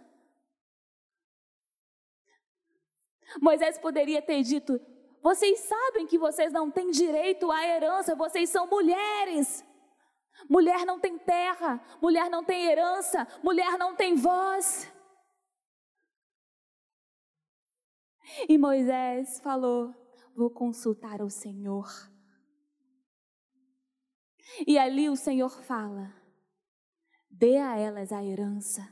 Moisés 3.40 3.78
poderia 3.78 4.20
ter 4.20 4.42
dito: 4.42 4.80
Vocês 5.22 5.60
sabem 5.60 6.06
que 6.06 6.18
vocês 6.18 6.52
não 6.52 6.70
têm 6.70 6.90
direito 6.90 7.50
à 7.50 7.64
herança, 7.66 8.14
vocês 8.14 8.50
são 8.50 8.66
mulheres. 8.66 9.64
Mulher 10.48 10.84
não 10.84 11.00
tem 11.00 11.16
terra, 11.16 11.80
mulher 12.00 12.28
não 12.28 12.44
tem 12.44 12.66
herança, 12.66 13.26
mulher 13.42 13.78
não 13.78 13.96
tem 13.96 14.14
voz. 14.14 14.92
E 18.48 18.58
Moisés 18.58 19.40
falou: 19.40 19.94
Vou 20.34 20.50
consultar 20.50 21.22
o 21.22 21.30
Senhor. 21.30 21.88
E 24.66 24.78
ali 24.78 25.08
o 25.08 25.16
Senhor 25.16 25.62
fala: 25.62 26.12
Dê 27.30 27.56
a 27.58 27.76
elas 27.76 28.12
a 28.12 28.24
herança. 28.24 28.88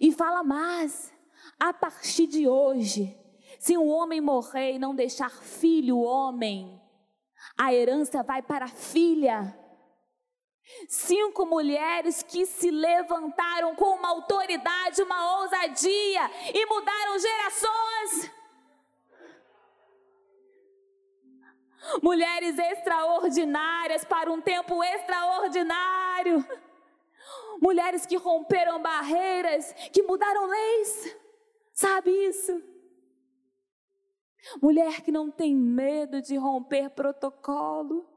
E 0.00 0.12
fala 0.12 0.42
mais: 0.42 1.12
a 1.58 1.72
partir 1.72 2.26
de 2.26 2.48
hoje, 2.48 3.16
se 3.58 3.76
um 3.76 3.88
homem 3.88 4.20
morrer 4.20 4.74
e 4.74 4.78
não 4.78 4.94
deixar 4.94 5.30
filho 5.30 5.98
homem, 5.98 6.80
a 7.56 7.72
herança 7.72 8.22
vai 8.22 8.42
para 8.42 8.66
a 8.66 8.68
filha. 8.68 9.58
Cinco 10.88 11.44
mulheres 11.44 12.22
que 12.22 12.46
se 12.46 12.70
levantaram 12.70 13.74
com 13.74 13.96
uma 13.96 14.08
autoridade, 14.08 15.02
uma 15.02 15.40
ousadia 15.40 16.30
e 16.52 16.66
mudaram 16.66 17.18
gerações. 17.18 18.30
Mulheres 22.02 22.58
extraordinárias 22.58 24.04
para 24.04 24.32
um 24.32 24.40
tempo 24.40 24.82
extraordinário. 24.82 26.44
Mulheres 27.60 28.06
que 28.06 28.16
romperam 28.16 28.80
barreiras, 28.80 29.72
que 29.92 30.02
mudaram 30.02 30.46
leis. 30.46 31.16
Sabe 31.72 32.10
isso? 32.10 32.62
Mulher 34.62 35.02
que 35.02 35.12
não 35.12 35.30
tem 35.30 35.54
medo 35.54 36.20
de 36.22 36.36
romper 36.36 36.90
protocolo. 36.90 38.13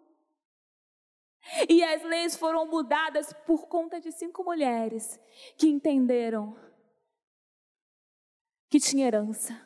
E 1.69 1.83
as 1.83 2.03
leis 2.03 2.35
foram 2.35 2.65
mudadas 2.65 3.33
por 3.45 3.67
conta 3.67 3.99
de 3.99 4.11
cinco 4.11 4.43
mulheres 4.43 5.19
que 5.57 5.67
entenderam 5.67 6.55
que 8.69 8.79
tinha 8.79 9.07
herança. 9.07 9.59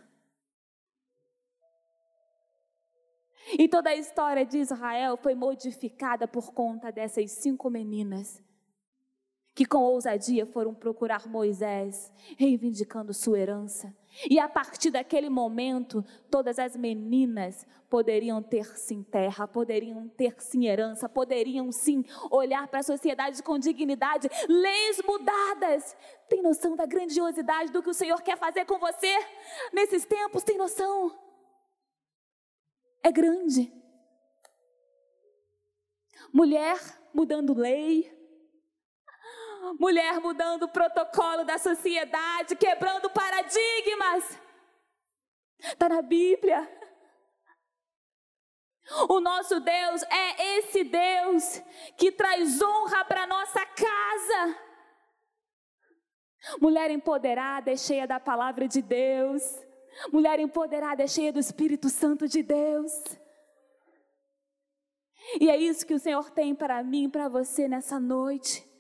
E 3.58 3.68
toda 3.68 3.90
a 3.90 3.96
história 3.96 4.46
de 4.46 4.60
Israel 4.60 5.18
foi 5.18 5.36
modificada 5.36 6.28
por 6.28 6.54
conta 6.54 6.92
dessas 6.92 7.32
cinco 7.32 7.70
meninas 7.70 8.42
que 9.54 9.66
com 9.66 9.80
ousadia 9.80 10.46
foram 10.46 10.74
procurar 10.74 11.28
Moisés, 11.28 12.12
reivindicando 12.38 13.14
sua 13.14 13.40
herança. 13.40 13.96
E 14.30 14.40
a 14.40 14.48
partir 14.50 14.92
daquele 14.92 15.30
momento, 15.30 16.04
todas 16.30 16.60
as 16.60 16.76
meninas 16.76 17.66
poderiam 17.90 18.42
ter 18.42 18.66
sim 18.78 19.04
terra, 19.04 19.48
poderiam 19.48 20.08
ter 20.08 20.42
sim 20.42 20.66
herança, 20.66 21.10
poderiam 21.10 21.72
sim 21.72 22.06
olhar 22.30 22.68
para 22.68 22.80
a 22.80 22.84
sociedade 22.84 23.42
com 23.44 23.58
dignidade, 23.58 24.30
leis 24.48 25.02
mudadas. 25.06 25.96
Tem 26.30 26.42
noção 26.42 26.76
da 26.76 26.86
grandiosidade 26.86 27.72
do 27.72 27.82
que 27.82 27.90
o 27.90 27.94
Senhor 27.94 28.22
quer 28.22 28.38
fazer 28.38 28.66
com 28.66 28.80
você 28.80 29.14
nesses 29.74 30.06
tempos? 30.06 30.44
Tem 30.44 30.58
noção? 30.58 31.18
É 33.04 33.12
grande. 33.12 33.74
Mulher 36.34 36.80
mudando 37.14 37.54
lei, 37.54 38.10
mulher 39.80 40.20
mudando 40.20 40.64
o 40.64 40.70
protocolo 40.70 41.44
da 41.44 41.58
sociedade, 41.58 42.56
quebrando 42.56 43.10
paradigmas. 43.10 44.40
Está 45.60 45.90
na 45.90 46.02
Bíblia. 46.02 46.70
O 49.08 49.20
nosso 49.20 49.60
Deus 49.60 50.04
é 50.04 50.58
esse 50.58 50.84
Deus 50.84 51.62
que 51.98 52.12
traz 52.12 52.62
honra 52.62 53.06
para 53.06 53.28
nossa 53.28 53.66
casa. 53.66 54.60
Mulher 56.60 56.90
empoderada 56.90 57.72
é 57.72 57.78
cheia 57.78 58.08
da 58.08 58.20
palavra 58.20 58.68
de 58.68 58.82
Deus. 58.82 59.44
Mulher 60.12 60.40
empoderada 60.40 61.04
é 61.04 61.08
cheia 61.08 61.32
do 61.32 61.40
Espírito 61.40 61.90
Santo 61.90 62.28
de 62.28 62.42
Deus. 62.42 62.92
E 65.40 65.50
é 65.50 65.56
isso 65.56 65.86
que 65.86 65.94
o 65.94 66.00
Senhor 66.00 66.32
tem 66.32 66.56
para 66.56 66.84
mim 66.84 67.06
e 67.06 67.10
para 67.10 67.30
você 67.30 67.68
nessa 67.68 68.00
noite. 68.00 68.71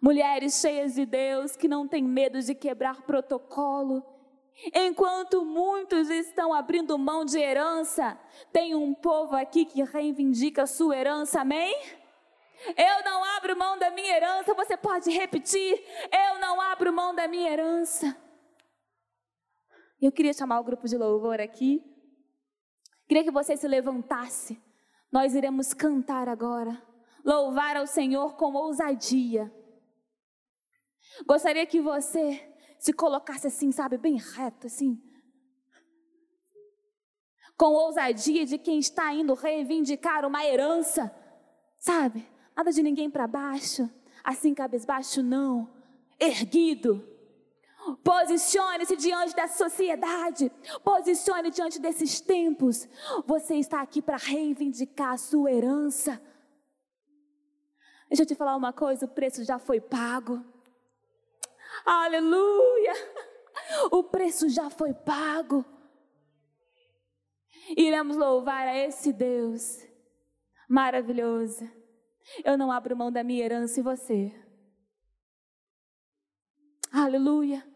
Mulheres 0.00 0.60
cheias 0.60 0.94
de 0.94 1.06
Deus 1.06 1.56
que 1.56 1.66
não 1.66 1.88
têm 1.88 2.02
medo 2.02 2.40
de 2.40 2.54
quebrar 2.54 3.02
protocolo. 3.02 4.04
Enquanto 4.74 5.44
muitos 5.44 6.10
estão 6.10 6.52
abrindo 6.52 6.98
mão 6.98 7.24
de 7.24 7.38
herança, 7.38 8.18
tem 8.52 8.74
um 8.74 8.92
povo 8.92 9.34
aqui 9.34 9.64
que 9.64 9.82
reivindica 9.82 10.66
sua 10.66 10.96
herança, 10.96 11.40
amém? 11.40 11.74
Eu 12.76 13.04
não 13.04 13.24
abro 13.36 13.56
mão 13.56 13.78
da 13.78 13.90
minha 13.90 14.14
herança, 14.14 14.52
você 14.52 14.76
pode 14.76 15.10
repetir? 15.10 15.82
Eu 16.12 16.38
não 16.38 16.60
abro 16.60 16.92
mão 16.92 17.14
da 17.14 17.26
minha 17.26 17.50
herança. 17.50 18.14
Eu 20.00 20.12
queria 20.12 20.32
chamar 20.32 20.60
o 20.60 20.64
grupo 20.64 20.86
de 20.86 20.96
louvor 20.96 21.40
aqui. 21.40 21.82
Queria 23.08 23.24
que 23.24 23.30
você 23.30 23.56
se 23.56 23.66
levantasse. 23.66 24.60
Nós 25.10 25.34
iremos 25.34 25.72
cantar 25.72 26.28
agora. 26.28 26.80
Louvar 27.24 27.76
ao 27.76 27.86
Senhor 27.86 28.36
com 28.36 28.54
ousadia. 28.54 29.52
Gostaria 31.26 31.66
que 31.66 31.80
você 31.80 32.46
se 32.78 32.92
colocasse 32.92 33.46
assim, 33.46 33.70
sabe, 33.70 33.98
bem 33.98 34.16
reto, 34.16 34.66
assim. 34.66 35.00
Com 37.56 37.74
ousadia 37.74 38.46
de 38.46 38.56
quem 38.56 38.78
está 38.78 39.12
indo 39.12 39.34
reivindicar 39.34 40.24
uma 40.24 40.44
herança, 40.44 41.14
sabe? 41.78 42.26
Nada 42.56 42.72
de 42.72 42.82
ninguém 42.82 43.10
para 43.10 43.26
baixo, 43.26 43.88
assim 44.24 44.54
cabisbaixo, 44.54 45.22
não. 45.22 45.70
Erguido. 46.18 47.06
Posicione-se 48.04 48.96
diante 48.96 49.34
da 49.34 49.48
sociedade. 49.48 50.50
Posicione 50.84 51.50
diante 51.50 51.78
desses 51.78 52.20
tempos. 52.20 52.88
Você 53.26 53.56
está 53.56 53.80
aqui 53.80 54.02
para 54.02 54.16
reivindicar 54.16 55.12
a 55.12 55.18
sua 55.18 55.50
herança. 55.50 56.20
Deixa 58.08 58.22
eu 58.22 58.26
te 58.26 58.34
falar 58.34 58.56
uma 58.56 58.72
coisa: 58.72 59.06
o 59.06 59.08
preço 59.08 59.44
já 59.44 59.58
foi 59.58 59.80
pago. 59.80 60.44
Aleluia! 61.84 62.92
O 63.90 64.04
preço 64.04 64.48
já 64.48 64.68
foi 64.70 64.92
pago. 64.92 65.64
Iremos 67.76 68.16
louvar 68.16 68.66
a 68.66 68.76
esse 68.76 69.12
Deus 69.12 69.78
maravilhoso. 70.68 71.68
Eu 72.44 72.56
não 72.56 72.70
abro 72.70 72.96
mão 72.96 73.10
da 73.10 73.24
minha 73.24 73.44
herança 73.44 73.80
e 73.80 73.82
você. 73.82 74.32
Aleluia. 76.92 77.66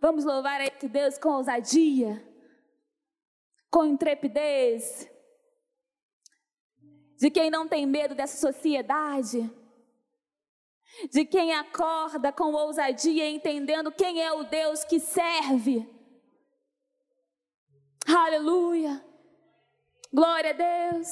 Vamos 0.00 0.24
louvar 0.24 0.60
a 0.60 0.66
esse 0.66 0.88
Deus 0.88 1.18
com 1.18 1.30
ousadia, 1.30 2.22
com 3.70 3.84
intrepidez, 3.84 5.08
de 7.18 7.30
quem 7.30 7.50
não 7.50 7.66
tem 7.66 7.86
medo 7.86 8.14
dessa 8.14 8.36
sociedade 8.36 9.50
de 11.10 11.24
quem 11.24 11.52
acorda 11.52 12.32
com 12.32 12.52
ousadia, 12.52 13.28
entendendo 13.28 13.92
quem 13.92 14.22
é 14.22 14.32
o 14.32 14.44
Deus 14.44 14.84
que 14.84 14.98
serve. 14.98 15.86
Aleluia. 18.06 19.04
Glória 20.12 20.50
a 20.50 20.92
Deus. 20.92 21.08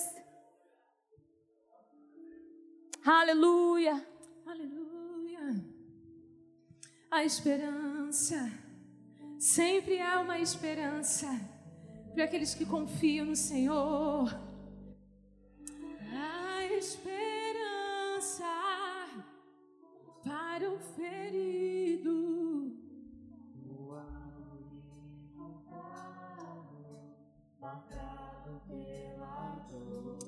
Aleluia. 3.04 4.06
Aleluia. 4.46 5.64
A 7.10 7.24
esperança. 7.24 8.50
Sempre 9.38 10.00
há 10.00 10.20
uma 10.20 10.38
esperança 10.38 11.28
para 12.14 12.24
aqueles 12.24 12.54
que 12.54 12.64
confiam 12.64 13.26
no 13.26 13.36
Senhor. 13.36 14.30
A 16.12 16.64
esperança 16.66 17.23
o 20.62 20.78
ferido. 20.78 22.44
marcado 27.64 28.60
pela 28.68 29.56
dor. 29.70 30.18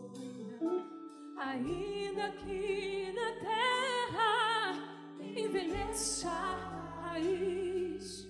Ainda 1.38 2.30
que 2.32 3.12
na 3.12 3.32
terra 3.40 4.72
envelheça 5.20 6.30
a 6.30 7.10
raiz 7.10 8.26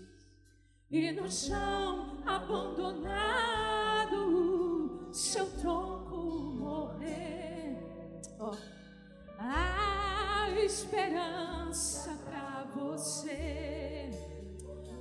e 0.91 1.13
no 1.13 1.31
chão 1.31 2.19
abandonado 2.27 3.07
seu 5.13 5.47
tronco 5.59 6.17
morrer. 6.59 7.79
Oh. 8.41 8.57
Ah, 9.39 9.86
esperança 10.65 12.17
para 12.25 12.65
você. 12.75 14.11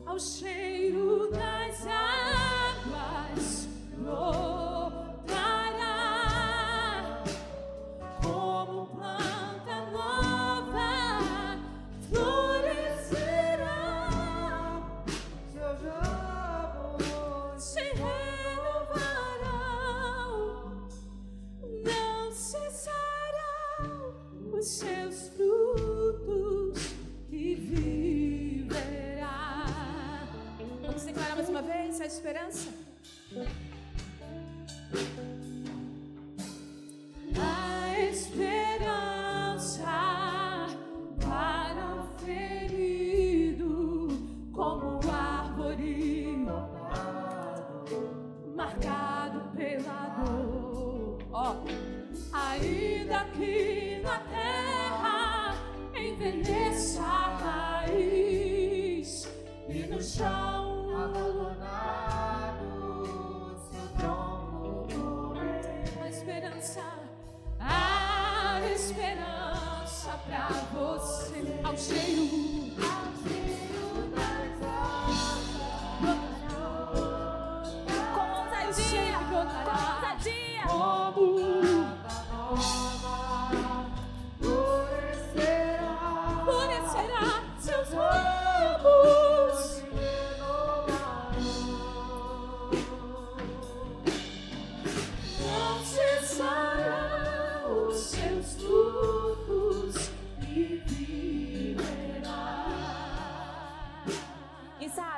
Ao 0.05 0.19
cheiro 0.19 0.74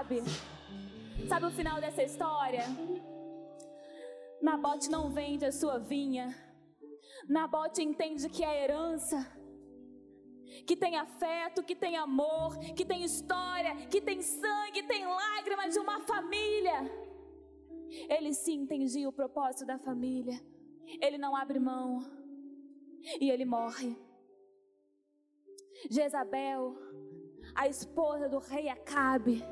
sabe, 0.07 0.23
sabe 1.27 1.45
o 1.45 1.51
final 1.51 1.81
dessa 1.81 2.03
história? 2.03 2.65
Nabote 4.47 4.89
não 4.89 5.09
vende 5.09 5.43
a 5.43 5.51
sua 5.51 5.77
vinha. 5.77 6.33
Nabote 7.27 7.83
entende 7.83 8.29
que 8.29 8.45
é 8.45 8.63
herança, 8.63 9.17
que 10.65 10.73
tem 10.73 10.95
afeto, 10.95 11.65
que 11.65 11.75
tem 11.75 11.97
amor, 11.97 12.57
que 12.73 12.85
tem 12.85 13.03
história, 13.03 13.75
que 13.87 13.99
tem 13.99 14.21
sangue, 14.21 14.83
tem 14.83 15.05
lágrimas 15.05 15.73
de 15.73 15.79
uma 15.79 15.99
família. 15.99 16.79
Ele 18.09 18.33
sim 18.33 18.61
entendia 18.61 19.09
o 19.09 19.11
propósito 19.11 19.65
da 19.65 19.77
família. 19.77 20.41
Ele 21.01 21.17
não 21.17 21.35
abre 21.35 21.59
mão. 21.59 21.99
E 23.19 23.29
ele 23.29 23.43
morre. 23.43 23.97
Jezabel, 25.91 26.73
a 27.53 27.67
esposa 27.67 28.29
do 28.29 28.39
rei 28.39 28.69
Acabe, 28.69 29.43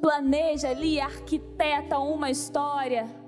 planeja 0.00 0.70
ali, 0.70 0.98
arquiteta 0.98 2.00
uma 2.00 2.28
história 2.28 3.22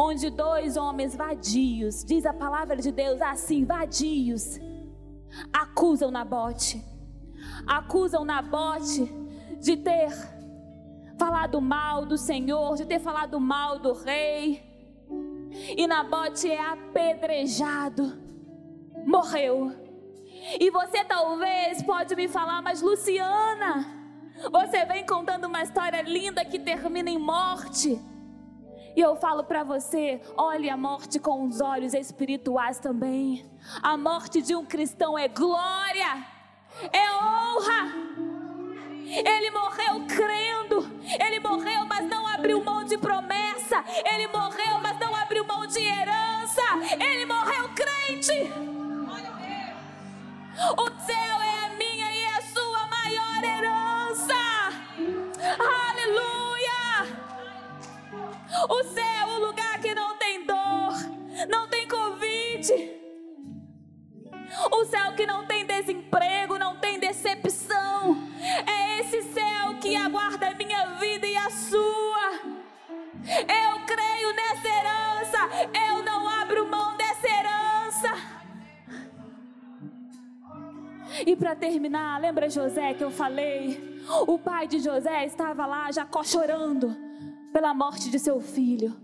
onde 0.00 0.30
dois 0.30 0.76
homens 0.76 1.16
vadios, 1.16 2.04
diz 2.04 2.24
a 2.24 2.32
palavra 2.32 2.76
de 2.76 2.92
Deus 2.92 3.20
assim, 3.20 3.64
vadios, 3.64 4.60
acusam 5.52 6.12
Nabote. 6.12 6.80
Acusam 7.66 8.24
Nabote 8.24 9.12
de 9.60 9.76
ter 9.76 10.08
falado 11.18 11.60
mal 11.60 12.06
do 12.06 12.16
Senhor, 12.16 12.76
de 12.76 12.86
ter 12.86 13.00
falado 13.00 13.40
mal 13.40 13.80
do 13.80 13.92
rei. 13.92 14.62
E 15.76 15.84
Nabote 15.88 16.48
é 16.48 16.60
apedrejado. 16.60 18.16
Morreu. 19.04 19.72
E 20.60 20.70
você 20.70 21.04
talvez 21.04 21.82
pode 21.82 22.14
me 22.14 22.28
falar, 22.28 22.62
mas 22.62 22.80
Luciana, 22.80 23.84
você 24.52 24.84
vem 24.84 25.04
contando 25.04 25.46
uma 25.46 25.62
história 25.64 26.02
linda 26.02 26.44
que 26.44 26.60
termina 26.60 27.10
em 27.10 27.18
morte. 27.18 28.00
E 28.98 29.00
eu 29.00 29.14
falo 29.14 29.44
para 29.44 29.62
você, 29.62 30.20
olhe 30.36 30.68
a 30.68 30.76
morte 30.76 31.20
com 31.20 31.46
os 31.46 31.60
olhos 31.60 31.94
espirituais 31.94 32.80
também. 32.80 33.48
A 33.80 33.96
morte 33.96 34.42
de 34.42 34.56
um 34.56 34.64
cristão 34.66 35.16
é 35.16 35.28
glória, 35.28 36.26
é 36.92 37.14
honra. 37.14 37.92
Ele 39.06 39.52
morreu 39.52 40.04
crendo, 40.04 40.90
ele 41.24 41.38
morreu, 41.38 41.84
mas 41.86 42.10
não 42.10 42.26
abriu 42.26 42.64
mão 42.64 42.82
de 42.82 42.98
promessa. 42.98 43.84
Ele 44.04 44.26
morreu, 44.26 44.80
mas 44.82 44.98
não 44.98 45.14
abriu 45.14 45.44
mão 45.44 45.64
de 45.64 45.78
herança. 45.78 46.62
Ele 46.98 47.24
morreu 47.24 47.68
crente. 47.76 48.52
O 50.76 51.06
céu 51.06 51.40
é 51.40 51.47
O 58.66 58.82
céu 58.84 59.04
é 59.04 59.36
o 59.36 59.46
lugar 59.46 59.80
que 59.80 59.94
não 59.94 60.16
tem 60.16 60.44
dor, 60.44 60.92
não 61.48 61.68
tem 61.68 61.86
Covid. 61.86 62.98
O 64.72 64.84
céu 64.86 65.14
que 65.14 65.26
não 65.26 65.46
tem 65.46 65.64
desemprego, 65.64 66.58
não 66.58 66.76
tem 66.76 66.98
decepção. 66.98 68.16
É 68.66 69.00
esse 69.00 69.22
céu 69.22 69.74
que 69.80 69.94
aguarda 69.94 70.48
a 70.48 70.54
minha 70.54 70.86
vida 70.96 71.26
e 71.26 71.36
a 71.36 71.50
sua. 71.50 72.32
Eu 73.46 73.86
creio 73.86 74.32
nessa 74.34 74.68
herança. 74.68 75.38
Eu 75.88 76.02
não 76.02 76.28
abro 76.28 76.68
mão 76.68 76.96
dessa 76.96 77.28
herança. 77.28 78.08
E 81.24 81.36
para 81.36 81.54
terminar, 81.54 82.20
lembra 82.20 82.50
José 82.50 82.94
que 82.94 83.04
eu 83.04 83.10
falei? 83.10 84.02
O 84.26 84.38
pai 84.38 84.66
de 84.66 84.80
José 84.80 85.26
estava 85.26 85.66
lá, 85.66 85.92
Jacó 85.92 86.24
chorando 86.24 87.07
pela 87.52 87.74
morte 87.74 88.10
de 88.10 88.18
seu 88.18 88.40
filho. 88.40 88.96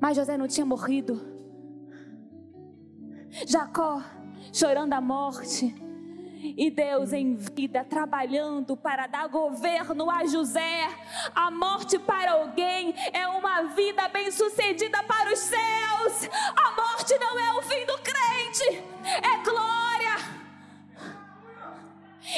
Mas 0.00 0.16
José 0.16 0.36
não 0.36 0.46
tinha 0.46 0.66
morrido. 0.66 1.20
Jacó 3.46 4.02
chorando 4.52 4.92
a 4.92 5.00
morte. 5.00 5.74
E 6.40 6.70
Deus 6.70 7.12
em 7.12 7.34
vida 7.34 7.84
trabalhando 7.84 8.76
para 8.76 9.08
dar 9.08 9.26
governo 9.26 10.08
a 10.08 10.24
José. 10.24 10.88
A 11.34 11.50
morte 11.50 11.98
para 11.98 12.32
alguém 12.32 12.94
é 13.12 13.26
uma 13.26 13.62
vida 13.62 14.08
bem-sucedida 14.08 15.02
para 15.02 15.32
os 15.32 15.38
céus. 15.40 16.30
A 16.56 16.76
morte 16.76 17.18
não 17.18 17.38
é 17.40 17.58
o 17.58 17.62
fim 17.62 17.84
do 17.84 17.98
crente, 17.98 18.84
é 19.04 19.42
glória. 19.42 20.38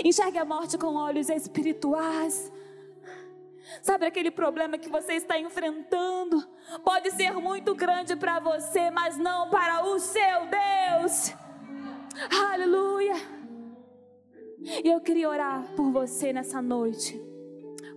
Enxergue 0.02 0.38
a 0.38 0.46
morte 0.46 0.78
com 0.78 0.94
olhos 0.94 1.28
espirituais. 1.28 2.50
Sabe 3.82 4.06
aquele 4.06 4.30
problema 4.30 4.78
que 4.78 4.88
você 4.88 5.14
está 5.14 5.38
enfrentando? 5.38 6.46
Pode 6.84 7.10
ser 7.12 7.32
muito 7.32 7.74
grande 7.74 8.14
para 8.14 8.38
você, 8.38 8.90
mas 8.90 9.16
não 9.16 9.48
para 9.48 9.84
o 9.86 9.98
seu 9.98 10.46
Deus. 10.46 11.34
Aleluia. 12.52 13.14
E 14.84 14.88
eu 14.88 15.00
queria 15.00 15.28
orar 15.28 15.64
por 15.74 15.90
você 15.90 16.32
nessa 16.32 16.60
noite. 16.60 17.20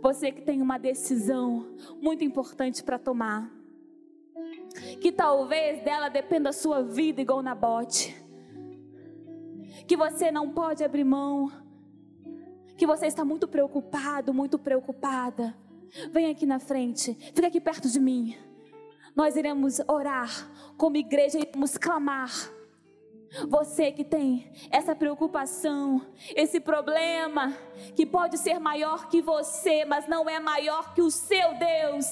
Você 0.02 0.32
que 0.32 0.42
tem 0.42 0.62
uma 0.62 0.78
decisão 0.78 1.76
muito 2.02 2.24
importante 2.24 2.84
para 2.84 2.98
tomar. 2.98 3.52
Que 5.02 5.12
talvez 5.12 5.84
dela 5.84 6.10
dependa 6.10 6.50
a 6.50 6.54
sua 6.54 6.82
vida, 6.82 7.22
igual 7.22 7.42
Nabote. 7.42 8.16
Que 9.86 9.98
você 9.98 10.32
não 10.32 10.50
pode 10.50 10.84
abrir 10.84 11.04
mão. 11.04 11.52
Que 12.78 12.88
você 12.88 13.08
está 13.08 13.26
muito 13.26 13.48
preocupado, 13.48 14.34
muito 14.34 14.58
preocupada. 14.58 15.56
Vem 16.12 16.30
aqui 16.30 16.46
na 16.46 16.60
frente, 16.60 17.14
fica 17.36 17.48
aqui 17.48 17.62
perto 17.62 17.90
de 17.90 18.00
mim. 18.00 18.36
Nós 19.16 19.36
iremos 19.36 19.80
orar 19.88 20.30
como 20.78 20.98
igreja, 20.98 21.38
iremos 21.38 21.78
clamar. 21.78 22.32
Você 23.48 23.92
que 23.92 24.04
tem 24.04 24.52
essa 24.70 24.96
preocupação, 24.96 26.02
esse 26.36 26.60
problema, 26.60 27.56
que 27.96 28.06
pode 28.06 28.38
ser 28.38 28.60
maior 28.60 29.08
que 29.08 29.22
você, 29.22 29.86
mas 29.86 30.08
não 30.08 30.30
é 30.30 30.40
maior 30.40 30.94
que 30.94 31.02
o 31.02 31.10
seu 31.10 31.54
Deus. 31.56 32.06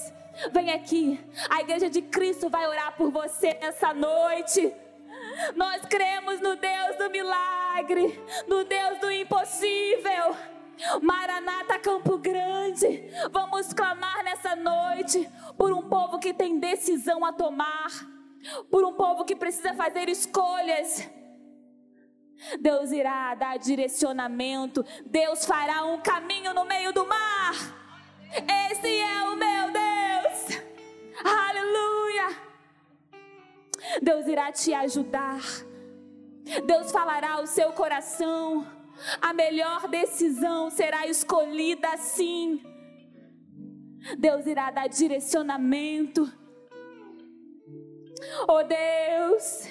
Vem 0.52 0.72
aqui, 0.72 1.20
a 1.50 1.60
igreja 1.60 1.90
de 1.90 2.02
Cristo 2.02 2.48
vai 2.48 2.66
orar 2.66 2.96
por 2.96 3.10
você 3.10 3.54
nessa 3.60 3.92
noite. 3.92 4.72
Nós 5.54 5.84
cremos 5.86 6.40
no 6.40 6.56
Deus 6.56 6.96
do 6.96 7.10
milagre, 7.10 8.18
no 8.48 8.64
Deus 8.64 8.98
do 8.98 9.10
impossível. 9.10 10.36
Maranata 11.00 11.78
Campo 11.78 12.18
Grande, 12.18 13.04
vamos 13.30 13.72
clamar 13.72 14.22
nessa 14.24 14.56
noite 14.56 15.28
por 15.56 15.72
um 15.72 15.82
povo 15.82 16.18
que 16.18 16.34
tem 16.34 16.58
decisão 16.58 17.24
a 17.24 17.32
tomar, 17.32 17.88
por 18.70 18.84
um 18.84 18.92
povo 18.92 19.24
que 19.24 19.36
precisa 19.36 19.74
fazer 19.74 20.08
escolhas. 20.08 21.08
Deus 22.60 22.90
irá 22.90 23.34
dar 23.34 23.56
direcionamento, 23.58 24.84
Deus 25.06 25.44
fará 25.44 25.84
um 25.84 26.00
caminho 26.00 26.52
no 26.52 26.64
meio 26.64 26.92
do 26.92 27.06
mar. 27.06 27.54
Esse 28.70 28.88
é 28.88 29.22
o 29.24 29.36
meu 29.36 29.70
Deus, 29.70 30.60
aleluia. 31.24 32.52
Deus 34.00 34.26
irá 34.26 34.50
te 34.50 34.74
ajudar, 34.74 35.40
Deus 36.66 36.90
falará 36.90 37.34
ao 37.34 37.46
seu 37.46 37.72
coração. 37.72 38.81
A 39.20 39.32
melhor 39.32 39.88
decisão 39.88 40.70
será 40.70 41.06
escolhida 41.06 41.88
assim. 41.88 42.62
Deus 44.18 44.46
irá 44.46 44.70
dar 44.70 44.88
direcionamento. 44.88 46.30
Oh 48.48 48.62
Deus, 48.62 49.68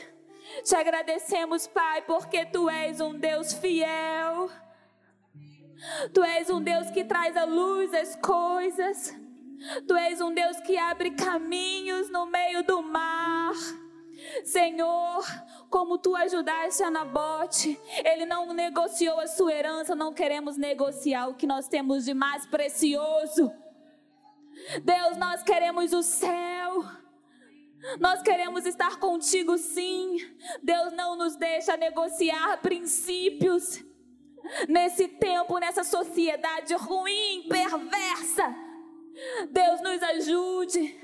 Te 0.64 0.76
agradecemos, 0.76 1.66
Pai, 1.68 2.04
porque 2.04 2.46
tu 2.46 2.70
és 2.70 3.00
um 3.00 3.18
Deus 3.18 3.54
fiel. 3.54 4.50
Tu 6.14 6.24
és 6.24 6.50
um 6.50 6.62
Deus 6.62 6.92
que 6.92 7.04
traz 7.04 7.36
à 7.36 7.46
luz 7.46 7.92
as 7.94 8.16
coisas. 8.18 9.16
Tu 9.88 9.96
és 9.96 10.22
um 10.22 10.34
Deus 10.34 10.60
que 10.62 10.78
abre 10.78 11.12
caminhos 11.12 12.10
no 12.12 12.28
meio 12.28 12.64
do 12.64 12.84
mar. 12.84 13.54
Senhor, 14.44 15.24
como 15.70 15.98
tu 15.98 16.16
ajudaste 16.16 16.84
a 16.84 16.92
Nabote, 16.92 17.80
ele 18.04 18.26
não 18.26 18.54
negociou 18.54 19.20
a 19.20 19.28
sua 19.28 19.54
herança, 19.54 19.96
não 19.96 20.14
queremos 20.14 20.58
negociar 20.58 21.28
o 21.28 21.36
que 21.36 21.48
nós 21.48 21.68
temos 21.68 22.06
de 22.06 22.14
mais 22.14 22.46
precioso. 22.46 23.52
Deus, 24.84 25.18
nós 25.18 25.44
queremos 25.44 25.94
o 25.94 26.04
céu. 26.04 26.84
Nós 28.00 28.22
queremos 28.22 28.66
estar 28.66 29.00
contigo, 29.00 29.58
sim. 29.58 30.18
Deus 30.62 30.94
não 30.94 31.16
nos 31.16 31.36
deixa 31.36 31.76
negociar 31.76 32.62
princípios 32.62 33.84
nesse 34.68 35.08
tempo, 35.08 35.58
nessa 35.58 35.84
sociedade 35.84 36.74
ruim, 36.76 37.48
perversa. 37.50 38.56
Deus 39.50 39.82
nos 39.82 40.02
ajude 40.04 41.01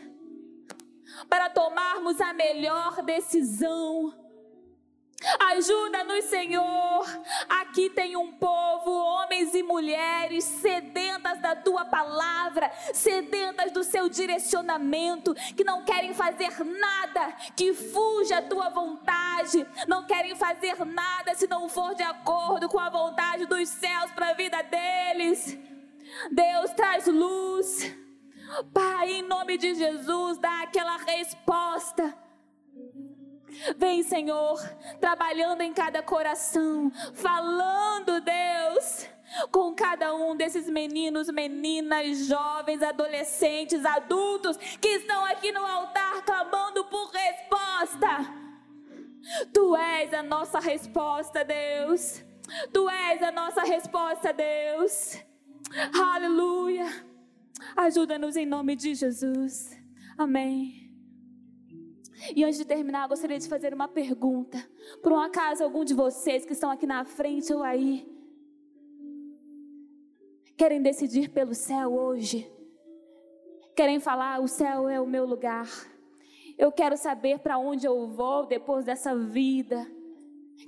para 1.30 1.50
tomarmos 1.50 2.20
a 2.22 2.34
melhor 2.34 3.02
decisão. 3.04 4.28
Ajuda-nos, 5.52 6.26
Senhor. 6.26 7.06
Aqui 7.50 7.90
tem 7.90 8.16
um 8.16 8.32
povo, 8.34 8.92
homens 8.92 9.54
e 9.56 9.64
mulheres, 9.64 10.44
sedentas 10.44 11.40
da 11.42 11.56
tua 11.56 11.86
palavra, 11.86 12.72
sedentas 12.94 13.72
do 13.72 13.84
seu 13.84 14.08
direcionamento, 14.08 15.34
que 15.56 15.64
não 15.64 15.84
querem 15.84 16.14
fazer 16.14 16.64
nada 16.64 17.32
que 17.56 17.74
fuja 17.74 18.38
a 18.38 18.42
tua 18.44 18.70
vontade, 18.70 19.66
não 19.88 20.06
querem 20.06 20.36
fazer 20.36 20.86
nada 20.86 21.34
se 21.34 21.48
não 21.48 21.68
for 21.68 21.96
de 21.96 22.04
acordo 22.04 22.70
com 22.70 22.80
a 22.80 22.90
vontade 22.90 23.48
dos 23.48 23.68
céus 23.70 24.12
para 24.12 24.30
a 24.30 24.34
vida 24.34 24.62
deles. 24.62 25.58
Deus 26.32 26.72
traz 26.72 27.08
luz. 27.08 28.07
Pai, 28.74 29.12
em 29.12 29.22
nome 29.24 29.58
de 29.58 29.76
Jesus, 29.76 30.38
dá 30.38 30.64
aquela 30.64 30.98
resposta. 30.98 32.18
Vem, 33.78 34.04
Senhor, 34.04 34.60
trabalhando 35.00 35.62
em 35.62 35.74
cada 35.74 36.02
coração, 36.04 36.92
falando, 37.14 38.22
Deus, 38.22 39.08
com 39.52 39.74
cada 39.74 40.14
um 40.14 40.36
desses 40.36 40.70
meninos, 40.70 41.30
meninas, 41.30 42.26
jovens, 42.28 42.82
adolescentes, 42.82 43.84
adultos 43.86 44.58
que 44.80 44.88
estão 44.90 45.26
aqui 45.26 45.52
no 45.52 45.66
altar 45.66 46.24
clamando 46.24 46.86
por 46.86 47.10
resposta. 47.10 48.48
Tu 49.54 49.76
és 49.76 50.14
a 50.14 50.24
nossa 50.24 50.60
resposta, 50.60 51.44
Deus. 51.44 52.24
Tu 52.72 52.90
és 52.90 53.22
a 53.22 53.32
nossa 53.32 53.64
resposta, 53.64 54.32
Deus. 54.32 55.18
Aleluia. 56.14 56.86
Ajuda-nos 57.76 58.36
em 58.36 58.46
nome 58.46 58.76
de 58.76 58.94
Jesus. 58.96 59.76
Amém. 60.18 60.88
E 62.36 62.44
antes 62.44 62.58
de 62.58 62.66
terminar, 62.66 63.08
gostaria 63.08 63.38
de 63.38 63.48
fazer 63.48 63.74
uma 63.74 63.88
pergunta. 63.88 64.58
Por 65.04 65.12
um 65.12 65.20
acaso, 65.20 65.64
algum 65.64 65.86
de 65.86 65.94
vocês 65.94 66.46
que 66.46 66.54
estão 66.54 66.72
aqui 66.72 66.88
na 66.88 67.06
frente 67.06 67.54
ou 67.54 67.62
aí, 67.62 68.08
querem 70.58 70.82
decidir 70.82 71.30
pelo 71.30 71.54
céu 71.54 71.94
hoje? 71.94 72.52
Querem 73.76 74.00
falar: 74.00 74.42
o 74.42 74.48
céu 74.48 74.90
é 74.90 75.00
o 75.00 75.06
meu 75.06 75.26
lugar. 75.26 75.70
Eu 76.58 76.72
quero 76.72 76.98
saber 76.98 77.40
para 77.40 77.60
onde 77.60 77.86
eu 77.86 78.08
vou 78.08 78.48
depois 78.48 78.84
dessa 78.84 79.16
vida. 79.16 79.86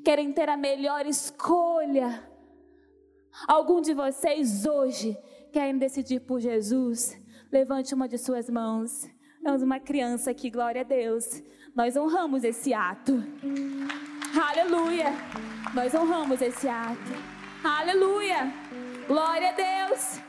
Querem 0.05 0.31
ter 0.31 0.47
a 0.47 0.55
melhor 0.55 1.07
escolha. 1.07 2.29
Algum 3.47 3.81
de 3.81 3.95
vocês 3.95 4.65
hoje 4.67 5.17
querem 5.51 5.77
decidir 5.77 6.21
por 6.21 6.39
Jesus, 6.39 7.17
levante 7.51 7.93
uma 7.93 8.07
de 8.07 8.17
suas 8.17 8.49
mãos. 8.49 9.09
Temos 9.43 9.61
uma 9.61 9.79
criança 9.79 10.31
aqui, 10.31 10.49
glória 10.49 10.81
a 10.81 10.83
Deus. 10.83 11.41
Nós 11.75 11.95
honramos 11.95 12.43
esse 12.43 12.73
ato. 12.73 13.23
Aleluia. 14.49 15.07
Nós 15.73 15.93
honramos 15.93 16.41
esse 16.41 16.67
ato. 16.67 17.11
Aleluia. 17.63 18.51
Glória 19.07 19.49
a 19.49 19.87
Deus. 19.87 20.19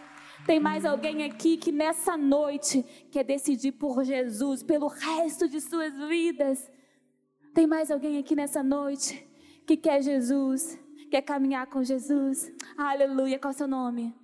Tem 0.46 0.58
mais 0.58 0.84
alguém 0.84 1.24
aqui 1.24 1.56
que 1.56 1.70
nessa 1.70 2.16
noite 2.16 2.82
quer 3.10 3.24
decidir 3.24 3.72
por 3.72 4.02
Jesus, 4.04 4.62
pelo 4.62 4.88
resto 4.88 5.48
de 5.48 5.60
suas 5.60 5.92
vidas? 6.08 6.70
Tem 7.54 7.66
mais 7.66 7.90
alguém 7.90 8.18
aqui 8.18 8.34
nessa 8.34 8.62
noite 8.62 9.26
que 9.66 9.76
quer 9.76 10.02
Jesus, 10.02 10.78
quer 11.10 11.22
caminhar 11.22 11.66
com 11.66 11.82
Jesus? 11.82 12.50
Aleluia. 12.76 13.38
Qual 13.38 13.50
é 13.50 13.54
o 13.54 13.58
seu 13.58 13.68
nome? 13.68 14.19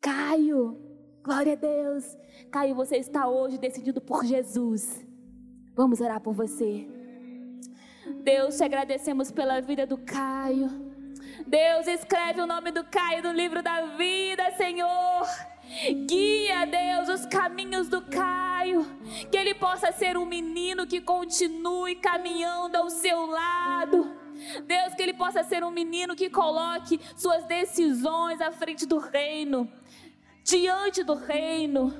Caio, 0.00 0.80
glória 1.22 1.52
a 1.52 1.56
Deus. 1.56 2.16
Caio, 2.50 2.74
você 2.74 2.96
está 2.96 3.28
hoje 3.28 3.58
decidido 3.58 4.00
por 4.00 4.24
Jesus. 4.24 5.04
Vamos 5.76 6.00
orar 6.00 6.20
por 6.22 6.32
você. 6.32 6.88
Deus, 8.24 8.56
te 8.56 8.64
agradecemos 8.64 9.30
pela 9.30 9.60
vida 9.60 9.86
do 9.86 9.98
Caio. 9.98 10.70
Deus, 11.46 11.86
escreve 11.86 12.40
o 12.40 12.46
nome 12.46 12.70
do 12.70 12.82
Caio 12.84 13.22
no 13.22 13.32
livro 13.32 13.62
da 13.62 13.82
vida, 13.96 14.50
Senhor. 14.52 15.26
Guia, 16.06 16.64
Deus, 16.64 17.20
os 17.20 17.26
caminhos 17.26 17.90
do 17.90 18.00
Caio. 18.00 18.86
Que 19.30 19.36
ele 19.36 19.54
possa 19.54 19.92
ser 19.92 20.16
um 20.16 20.24
menino 20.24 20.86
que 20.86 21.02
continue 21.02 21.96
caminhando 21.96 22.74
ao 22.74 22.88
seu 22.88 23.26
lado. 23.26 24.16
Deus, 24.66 24.94
que 24.94 25.02
ele 25.02 25.12
possa 25.12 25.44
ser 25.44 25.62
um 25.62 25.70
menino 25.70 26.16
que 26.16 26.30
coloque 26.30 26.98
suas 27.14 27.44
decisões 27.44 28.40
à 28.40 28.50
frente 28.50 28.86
do 28.86 28.96
reino 28.96 29.70
diante 30.44 31.02
do 31.02 31.14
reino, 31.14 31.92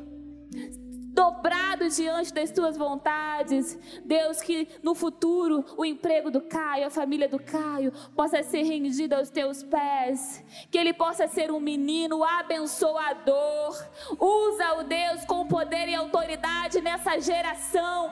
dobrado 1.13 1.89
diante 1.89 2.33
das 2.33 2.51
tuas 2.51 2.77
vontades. 2.77 3.79
Deus, 4.05 4.41
que 4.41 4.69
no 4.83 4.95
futuro 4.95 5.65
o 5.77 5.85
emprego 5.85 6.31
do 6.31 6.41
Caio, 6.41 6.87
a 6.87 6.91
família 6.91 7.29
do 7.29 7.39
Caio, 7.39 7.93
possa 8.15 8.43
ser 8.43 8.63
rendida 8.63 9.19
aos 9.19 9.31
teus 9.31 9.63
pés. 9.63 10.45
Que 10.71 10.79
ele 10.79 10.93
possa 10.93 11.27
ser 11.29 11.51
um 11.51 11.61
menino 11.61 12.25
abençoador. 12.25 13.77
Usa 14.19 14.75
o 14.79 14.85
Deus 14.85 15.25
com 15.25 15.47
poder 15.47 15.89
e 15.89 15.95
autoridade 15.95 16.81
nessa 16.81 17.21
geração. 17.21 18.11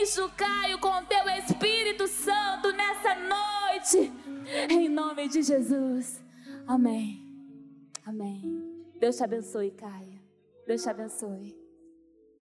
Enche 0.00 0.20
o 0.20 0.30
Caio 0.30 0.78
com 0.78 1.04
teu 1.04 1.28
Espírito 1.38 2.06
Santo 2.06 2.72
nessa 2.72 3.14
noite. 3.14 4.12
Em 4.70 4.88
nome 4.88 5.28
de 5.28 5.42
Jesus. 5.42 6.22
Amém. 6.66 7.22
Amém. 8.06 8.63
Deus 9.04 9.16
te 9.16 9.24
abençoe, 9.24 9.70
Caia. 9.72 10.18
Deus 10.66 10.82
te 10.82 10.88
abençoe. 10.88 11.63